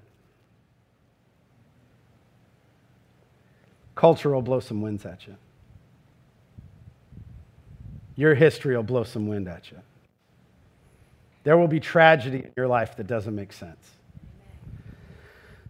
Culture 3.97 4.31
will 4.31 4.43
blow 4.43 4.61
some 4.61 4.81
winds 4.81 5.05
at 5.05 5.27
you. 5.27 5.37
Your 8.15 8.35
history 8.35 8.77
will 8.77 8.83
blow 8.83 9.05
some 9.05 9.27
wind 9.27 9.49
at 9.49 9.71
you. 9.73 9.79
There 11.43 11.57
will 11.57 11.69
be 11.69 11.81
tragedy 11.81 12.39
in 12.39 12.53
your 12.57 12.69
life 12.69 12.97
that 12.97 13.07
doesn't 13.07 13.35
make 13.35 13.53
sense. 13.53 13.91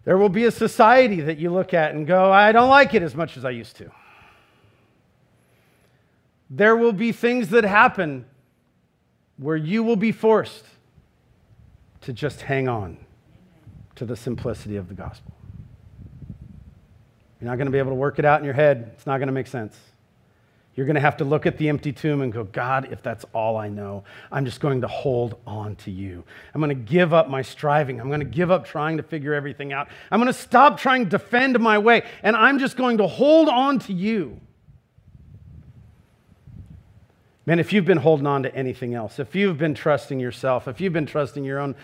There 0.03 0.17
will 0.17 0.29
be 0.29 0.45
a 0.45 0.51
society 0.51 1.21
that 1.21 1.37
you 1.37 1.51
look 1.51 1.73
at 1.73 1.93
and 1.93 2.07
go, 2.07 2.31
I 2.31 2.51
don't 2.51 2.69
like 2.69 2.93
it 2.93 3.03
as 3.03 3.15
much 3.15 3.37
as 3.37 3.45
I 3.45 3.51
used 3.51 3.77
to. 3.77 3.91
There 6.49 6.75
will 6.75 6.91
be 6.91 7.11
things 7.11 7.49
that 7.49 7.63
happen 7.63 8.25
where 9.37 9.55
you 9.55 9.83
will 9.83 9.95
be 9.95 10.11
forced 10.11 10.65
to 12.01 12.11
just 12.11 12.41
hang 12.41 12.67
on 12.67 12.97
to 13.95 14.05
the 14.05 14.15
simplicity 14.15 14.75
of 14.75 14.87
the 14.87 14.93
gospel. 14.93 15.31
You're 17.39 17.49
not 17.49 17.57
going 17.57 17.67
to 17.67 17.71
be 17.71 17.77
able 17.77 17.91
to 17.91 17.95
work 17.95 18.19
it 18.19 18.25
out 18.25 18.39
in 18.39 18.45
your 18.45 18.53
head, 18.53 18.91
it's 18.93 19.05
not 19.05 19.17
going 19.17 19.27
to 19.27 19.33
make 19.33 19.47
sense. 19.47 19.77
You're 20.81 20.87
going 20.87 20.95
to 20.95 21.01
have 21.01 21.17
to 21.17 21.25
look 21.25 21.45
at 21.45 21.59
the 21.59 21.69
empty 21.69 21.93
tomb 21.93 22.21
and 22.21 22.33
go, 22.33 22.43
God, 22.43 22.91
if 22.91 23.03
that's 23.03 23.23
all 23.35 23.55
I 23.55 23.69
know, 23.69 24.03
I'm 24.31 24.45
just 24.45 24.59
going 24.59 24.81
to 24.81 24.87
hold 24.87 25.39
on 25.45 25.75
to 25.75 25.91
you. 25.91 26.23
I'm 26.55 26.59
going 26.59 26.69
to 26.69 26.91
give 26.91 27.13
up 27.13 27.29
my 27.29 27.43
striving. 27.43 28.01
I'm 28.01 28.07
going 28.07 28.21
to 28.21 28.25
give 28.25 28.49
up 28.49 28.65
trying 28.65 28.97
to 28.97 29.03
figure 29.03 29.35
everything 29.35 29.73
out. 29.73 29.89
I'm 30.09 30.19
going 30.19 30.33
to 30.33 30.39
stop 30.39 30.79
trying 30.79 31.03
to 31.03 31.09
defend 31.11 31.59
my 31.59 31.77
way, 31.77 32.01
and 32.23 32.35
I'm 32.35 32.57
just 32.57 32.77
going 32.77 32.97
to 32.97 33.05
hold 33.05 33.47
on 33.47 33.77
to 33.77 33.93
you. 33.93 34.39
Man, 37.51 37.59
if 37.59 37.73
you've 37.73 37.83
been 37.83 37.97
holding 37.97 38.27
on 38.27 38.43
to 38.43 38.55
anything 38.55 38.93
else, 38.95 39.19
if 39.19 39.35
you've 39.35 39.57
been 39.57 39.73
trusting 39.73 40.21
yourself, 40.21 40.69
if 40.69 40.79
you've 40.79 40.93
been 40.93 41.05
trusting 41.05 41.43
your 41.43 41.59
own 41.59 41.75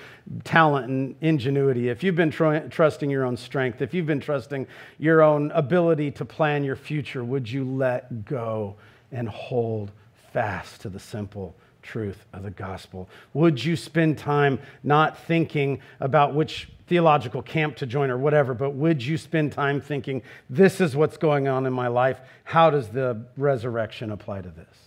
talent 0.46 0.88
and 0.88 1.16
ingenuity, 1.20 1.90
if 1.90 2.04
you've 2.04 2.16
been 2.16 2.32
tr- 2.32 2.60
trusting 2.70 3.10
your 3.10 3.26
own 3.26 3.36
strength, 3.36 3.82
if 3.82 3.94
you've 3.94 4.06
been 4.06 4.22
trusting 4.22 4.66
your 4.98 5.22
own 5.22 5.52
ability 5.52 6.10
to 6.12 6.24
plan 6.24 6.64
your 6.64 6.78
future, 6.78 7.22
would 7.22 7.52
you 7.52 7.66
let 7.66 8.24
go 8.24 8.78
and 9.12 9.28
hold 9.28 9.92
fast 10.32 10.80
to 10.84 10.90
the 10.90 11.02
simple 11.02 11.54
truth 11.82 12.26
of 12.32 12.44
the 12.44 12.52
gospel? 12.52 13.10
Would 13.34 13.62
you 13.62 13.76
spend 13.76 14.18
time 14.18 14.60
not 14.84 15.18
thinking 15.26 15.82
about 16.00 16.34
which 16.34 16.70
theological 16.88 17.42
camp 17.42 17.76
to 17.76 17.86
join 17.86 18.10
or 18.10 18.18
whatever, 18.18 18.54
but 18.54 18.70
would 18.70 19.04
you 19.04 19.18
spend 19.18 19.52
time 19.52 19.82
thinking, 19.82 20.22
this 20.50 20.80
is 20.80 20.96
what's 20.96 21.18
going 21.18 21.50
on 21.50 21.66
in 21.66 21.74
my 21.74 21.90
life? 21.90 22.22
How 22.46 22.70
does 22.70 22.88
the 22.88 23.26
resurrection 23.36 24.12
apply 24.12 24.44
to 24.44 24.50
this? 24.50 24.87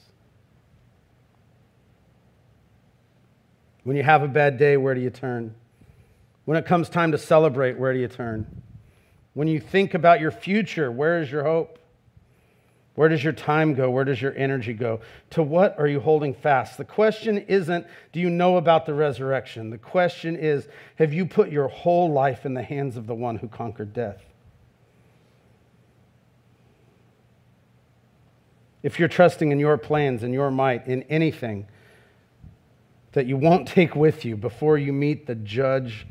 When 3.84 3.96
you 3.96 4.02
have 4.02 4.22
a 4.22 4.28
bad 4.28 4.58
day, 4.58 4.76
where 4.76 4.94
do 4.94 5.00
you 5.00 5.10
turn? 5.10 5.54
When 6.44 6.56
it 6.56 6.66
comes 6.66 6.88
time 6.88 7.12
to 7.12 7.18
celebrate, 7.18 7.78
where 7.78 7.92
do 7.92 7.98
you 7.98 8.08
turn? 8.08 8.46
When 9.34 9.48
you 9.48 9.60
think 9.60 9.94
about 9.94 10.20
your 10.20 10.30
future, 10.30 10.90
where 10.90 11.22
is 11.22 11.30
your 11.30 11.44
hope? 11.44 11.78
Where 12.94 13.08
does 13.08 13.22
your 13.22 13.32
time 13.32 13.74
go? 13.74 13.90
Where 13.90 14.04
does 14.04 14.20
your 14.20 14.36
energy 14.36 14.74
go? 14.74 15.00
To 15.30 15.42
what 15.42 15.78
are 15.78 15.86
you 15.86 16.00
holding 16.00 16.34
fast? 16.34 16.76
The 16.76 16.84
question 16.84 17.38
isn't, 17.38 17.86
do 18.12 18.20
you 18.20 18.28
know 18.28 18.56
about 18.56 18.84
the 18.84 18.92
resurrection? 18.92 19.70
The 19.70 19.78
question 19.78 20.36
is, 20.36 20.68
have 20.96 21.14
you 21.14 21.24
put 21.24 21.50
your 21.50 21.68
whole 21.68 22.10
life 22.12 22.44
in 22.44 22.54
the 22.54 22.62
hands 22.62 22.96
of 22.96 23.06
the 23.06 23.14
one 23.14 23.36
who 23.36 23.48
conquered 23.48 23.94
death? 23.94 24.22
If 28.82 28.98
you're 28.98 29.08
trusting 29.08 29.52
in 29.52 29.60
your 29.60 29.78
plans 29.78 30.22
in 30.22 30.32
your 30.32 30.50
might 30.50 30.86
in 30.86 31.02
anything, 31.04 31.68
that 33.12 33.26
you 33.26 33.36
won't 33.36 33.66
take 33.66 33.94
with 33.94 34.24
you 34.24 34.36
before 34.36 34.78
you 34.78 34.92
meet 34.92 35.26
the 35.26 35.34
judge 35.34 36.06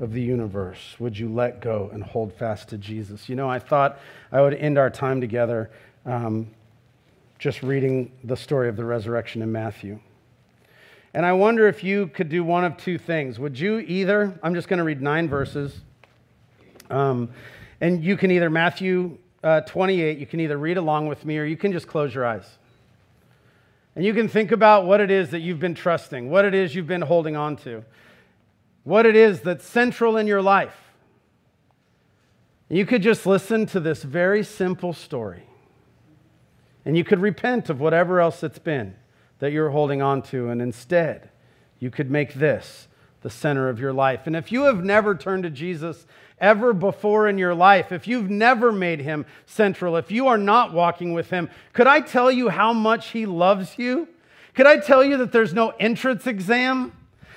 of 0.00 0.12
the 0.12 0.22
universe? 0.22 0.96
Would 0.98 1.18
you 1.18 1.28
let 1.28 1.60
go 1.60 1.90
and 1.92 2.02
hold 2.02 2.32
fast 2.32 2.68
to 2.68 2.78
Jesus? 2.78 3.28
You 3.28 3.36
know, 3.36 3.48
I 3.48 3.58
thought 3.58 3.98
I 4.30 4.40
would 4.40 4.54
end 4.54 4.78
our 4.78 4.90
time 4.90 5.20
together 5.20 5.70
um, 6.04 6.48
just 7.38 7.62
reading 7.62 8.12
the 8.24 8.36
story 8.36 8.68
of 8.68 8.76
the 8.76 8.84
resurrection 8.84 9.42
in 9.42 9.50
Matthew. 9.50 9.98
And 11.14 11.24
I 11.24 11.32
wonder 11.32 11.66
if 11.66 11.82
you 11.82 12.08
could 12.08 12.28
do 12.28 12.44
one 12.44 12.64
of 12.64 12.76
two 12.76 12.98
things. 12.98 13.38
Would 13.38 13.58
you 13.58 13.78
either, 13.78 14.38
I'm 14.42 14.54
just 14.54 14.68
going 14.68 14.78
to 14.78 14.84
read 14.84 15.00
nine 15.00 15.28
verses, 15.28 15.80
um, 16.90 17.30
and 17.80 18.04
you 18.04 18.16
can 18.16 18.30
either, 18.30 18.50
Matthew 18.50 19.18
uh, 19.42 19.62
28, 19.62 20.18
you 20.18 20.26
can 20.26 20.40
either 20.40 20.58
read 20.58 20.76
along 20.76 21.06
with 21.08 21.24
me 21.24 21.38
or 21.38 21.44
you 21.44 21.56
can 21.56 21.72
just 21.72 21.86
close 21.86 22.14
your 22.14 22.26
eyes. 22.26 22.58
And 23.96 24.04
you 24.04 24.12
can 24.12 24.28
think 24.28 24.52
about 24.52 24.84
what 24.84 25.00
it 25.00 25.10
is 25.10 25.30
that 25.30 25.40
you've 25.40 25.58
been 25.58 25.74
trusting, 25.74 26.30
what 26.30 26.44
it 26.44 26.54
is 26.54 26.74
you've 26.74 26.86
been 26.86 27.02
holding 27.02 27.34
on 27.34 27.56
to, 27.58 27.82
what 28.84 29.06
it 29.06 29.16
is 29.16 29.40
that's 29.40 29.66
central 29.66 30.18
in 30.18 30.26
your 30.26 30.42
life. 30.42 30.76
You 32.68 32.84
could 32.84 33.02
just 33.02 33.26
listen 33.26 33.64
to 33.66 33.80
this 33.80 34.02
very 34.02 34.44
simple 34.44 34.92
story. 34.92 35.44
And 36.84 36.96
you 36.96 37.04
could 37.04 37.20
repent 37.20 37.70
of 37.70 37.80
whatever 37.80 38.20
else 38.20 38.42
it's 38.42 38.58
been 38.58 38.94
that 39.38 39.50
you're 39.50 39.70
holding 39.70 40.02
on 40.02 40.22
to. 40.22 40.50
And 40.50 40.60
instead, 40.60 41.30
you 41.78 41.90
could 41.90 42.10
make 42.10 42.34
this 42.34 42.88
the 43.22 43.30
center 43.30 43.68
of 43.68 43.80
your 43.80 43.92
life. 43.92 44.26
And 44.26 44.36
if 44.36 44.52
you 44.52 44.64
have 44.64 44.84
never 44.84 45.14
turned 45.14 45.42
to 45.44 45.50
Jesus 45.50 46.06
ever 46.38 46.72
before 46.72 47.28
in 47.28 47.38
your 47.38 47.54
life, 47.54 47.92
if 47.92 48.06
you've 48.06 48.30
never 48.30 48.70
made 48.70 49.00
him 49.00 49.26
central, 49.46 49.96
if 49.96 50.10
you 50.10 50.28
are 50.28 50.38
not 50.38 50.72
walking 50.72 51.12
with 51.12 51.30
him, 51.30 51.50
could 51.72 51.86
I 51.86 52.00
tell 52.00 52.30
you 52.30 52.48
how 52.48 52.72
much 52.72 53.08
he 53.08 53.26
loves 53.26 53.78
you? 53.78 54.08
Could 54.54 54.66
I 54.66 54.78
tell 54.78 55.04
you 55.04 55.18
that 55.18 55.32
there's 55.32 55.54
no 55.54 55.70
entrance 55.80 56.26
exam? 56.26 56.92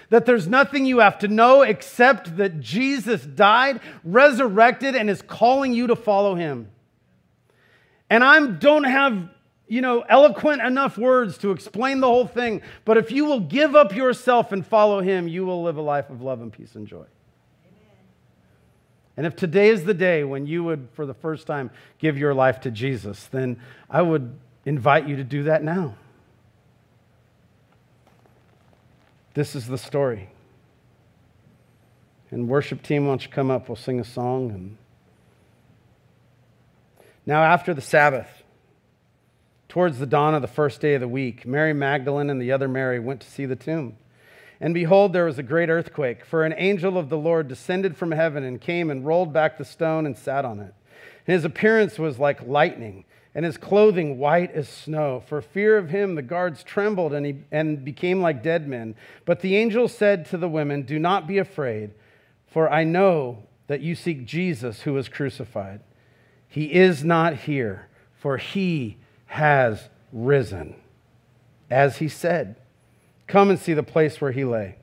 That 0.10 0.26
there's 0.26 0.48
nothing 0.48 0.86
you 0.86 1.00
have 1.00 1.20
to 1.20 1.28
know 1.28 1.62
except 1.62 2.38
that 2.38 2.60
Jesus 2.60 3.24
died, 3.24 3.80
resurrected, 4.04 4.96
and 4.96 5.10
is 5.10 5.22
calling 5.22 5.74
you 5.74 5.88
to 5.88 5.96
follow 5.96 6.36
him. 6.36 6.70
And 8.10 8.24
I 8.24 8.46
don't 8.48 8.86
have 8.86 9.30
you 9.70 9.82
know, 9.82 10.02
eloquent 10.10 10.62
enough 10.62 10.98
words 10.98 11.38
to 11.38 11.52
explain 11.52 12.02
the 12.02 12.08
whole 12.08 12.28
thing, 12.28 12.62
but 12.86 12.98
if 12.98 13.12
you 13.12 13.26
will 13.26 13.40
give 13.40 13.76
up 13.76 13.96
yourself 13.96 14.52
and 14.52 14.66
follow 14.66 15.00
him, 15.00 15.28
you 15.28 15.46
will 15.46 15.62
live 15.62 15.78
a 15.78 15.82
life 15.82 16.10
of 16.10 16.22
love 16.22 16.42
and 16.42 16.52
peace 16.52 16.76
and 16.76 16.88
joy. 16.88 17.06
And 19.16 19.28
if 19.28 19.36
today 19.36 19.70
is 19.70 19.84
the 19.84 19.94
day 19.94 20.24
when 20.24 20.48
you 20.48 20.64
would, 20.64 20.88
for 20.94 21.06
the 21.06 21.14
first 21.14 21.46
time, 21.46 21.70
give 22.00 22.18
your 22.18 22.34
life 22.34 22.62
to 22.62 22.72
Jesus, 22.72 23.28
then 23.28 23.62
I 23.90 24.02
would 24.02 24.34
invite 24.66 25.08
you 25.08 25.18
to 25.18 25.24
do 25.24 25.44
that 25.44 25.64
now. 25.64 25.96
This 29.36 29.56
is 29.56 29.68
the 29.68 29.78
story. 29.78 30.30
And 32.32 32.48
worship 32.48 32.82
team, 32.82 33.06
why 33.06 33.12
don't 33.12 33.24
you 33.24 33.30
come 33.30 33.52
up? 33.52 33.70
We'll 33.70 33.76
sing 33.76 34.00
a 34.00 34.04
song. 34.04 34.52
And 34.52 34.78
now, 37.26 37.44
after 37.44 37.74
the 37.74 37.82
Sabbath, 37.82 38.39
towards 39.70 40.00
the 40.00 40.06
dawn 40.08 40.34
of 40.34 40.42
the 40.42 40.48
first 40.48 40.82
day 40.82 40.96
of 40.96 41.02
the 41.02 41.08
week, 41.08 41.46
Mary 41.46 41.74
Magdalene 41.74 42.30
and 42.30 42.42
the 42.42 42.52
other 42.52 42.68
Mary 42.68 43.00
went 43.00 43.22
to 43.22 43.30
see 43.30 43.46
the 43.46 43.56
tomb. 43.56 43.96
And 44.60 44.74
behold, 44.74 45.14
there 45.14 45.26
was 45.26 45.40
a 45.40 45.44
great 45.44 45.70
earthquake, 45.70 46.26
for 46.26 46.44
an 46.44 46.56
angel 46.58 46.98
of 46.98 47.08
the 47.08 47.18
Lord 47.18 47.48
descended 47.48 47.96
from 47.96 48.12
heaven 48.12 48.44
and 48.44 48.60
came 48.60 48.90
and 48.90 49.06
rolled 49.06 49.32
back 49.32 49.58
the 49.58 49.64
stone 49.64 50.06
and 50.06 50.18
sat 50.18 50.44
on 50.44 50.60
it. 50.60 50.74
His 51.24 51.46
appearance 51.46 51.98
was 51.98 52.20
like 52.20 52.46
lightning, 52.46 53.06
and 53.36 53.46
his 53.46 53.58
clothing 53.58 54.18
white 54.18 54.52
as 54.52 54.68
snow. 54.68 55.24
For 55.28 55.42
fear 55.42 55.78
of 55.78 55.92
him, 55.92 56.16
the 56.16 56.24
guards 56.24 56.64
trembled 56.64 57.14
and, 57.14 57.26
he, 57.26 57.36
and 57.52 57.86
became 57.86 58.22
like 58.22 58.42
dead 58.42 58.68
men. 58.68 58.96
But 59.24 59.42
the 59.42 59.56
angel 59.56 59.88
said 59.88 60.26
to 60.26 60.38
the 60.38 60.50
women, 60.50 60.82
Do 60.82 60.98
not 60.98 61.28
be 61.28 61.38
afraid, 61.38 61.92
for 62.48 62.70
I 62.70 62.84
know 62.84 63.44
that 63.68 63.82
you 63.82 63.94
seek 63.94 64.26
Jesus 64.26 64.82
who 64.82 64.94
was 64.94 65.08
crucified. 65.08 65.82
He 66.48 66.74
is 66.74 67.04
not 67.04 67.36
here, 67.36 67.88
for 68.18 68.38
he 68.38 68.98
has 69.30 69.90
risen, 70.12 70.76
as 71.70 71.98
he 71.98 72.10
said. 72.10 72.56
Come 73.28 73.52
and 73.52 73.60
see 73.60 73.74
the 73.74 73.84
place 73.84 74.20
where 74.20 74.32
he 74.32 74.44
lay. 74.44 74.76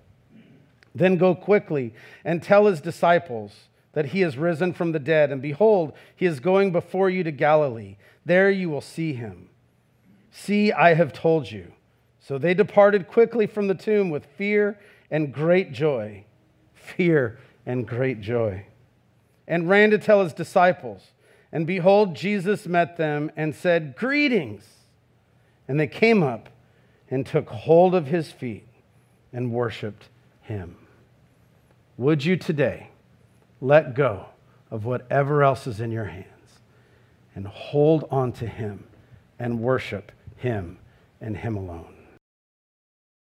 Then 0.95 1.17
go 1.17 1.35
quickly 1.35 1.93
and 2.25 2.41
tell 2.41 2.67
his 2.67 2.81
disciples 2.81 3.53
that 3.93 4.07
he 4.07 4.23
is 4.23 4.39
risen 4.39 4.73
from 4.73 4.93
the 4.93 5.01
dead, 5.01 5.33
and 5.33 5.43
behold, 5.43 5.93
he 6.15 6.27
is 6.27 6.39
going 6.39 6.71
before 6.71 7.11
you 7.11 7.25
to 7.25 7.33
Galilee. 7.33 7.97
There 8.25 8.49
you 8.49 8.71
will 8.71 8.81
see 8.81 9.15
him. 9.15 9.49
See, 10.31 10.71
I 10.71 10.95
have 10.95 11.13
told 11.13 11.51
you. 11.51 11.73
So 12.21 12.39
they 12.39 12.55
departed 12.55 13.09
quickly 13.09 13.47
from 13.47 13.67
the 13.67 13.75
tomb 13.75 14.11
with 14.11 14.27
fear 14.37 14.79
and 15.11 15.35
great 15.35 15.73
joy. 15.73 16.25
Fear 16.73 17.41
and 17.65 17.87
great 17.87 18.21
joy. 18.21 18.67
And 19.49 19.69
ran 19.69 19.91
to 19.91 19.99
tell 19.99 20.23
his 20.23 20.33
disciples. 20.33 21.03
And 21.53 21.67
behold, 21.67 22.15
Jesus 22.15 22.67
met 22.67 22.97
them 22.97 23.31
and 23.37 23.55
said, 23.55 23.97
Greetings. 23.97 24.65
And 25.69 25.81
they 25.81 25.87
came 25.87 26.23
up 26.23 26.49
and 27.11 27.27
took 27.27 27.49
hold 27.49 27.95
of 27.95 28.07
his 28.07 28.31
feet 28.31 28.67
and 29.33 29.53
worshiped 29.53 30.09
him. 30.43 30.77
Would 31.97 32.25
you 32.25 32.37
today 32.37 32.91
let 33.61 33.95
go 33.95 34.27
of 34.71 34.85
whatever 34.85 35.43
else 35.43 35.67
is 35.67 35.81
in 35.81 35.91
your 35.91 36.05
hands 36.05 36.27
and 37.35 37.47
hold 37.47 38.07
on 38.11 38.33
to 38.33 38.47
him 38.47 38.85
and 39.39 39.61
worship 39.61 40.13
him 40.37 40.79
and 41.21 41.37
him 41.37 41.57
alone? 41.57 41.96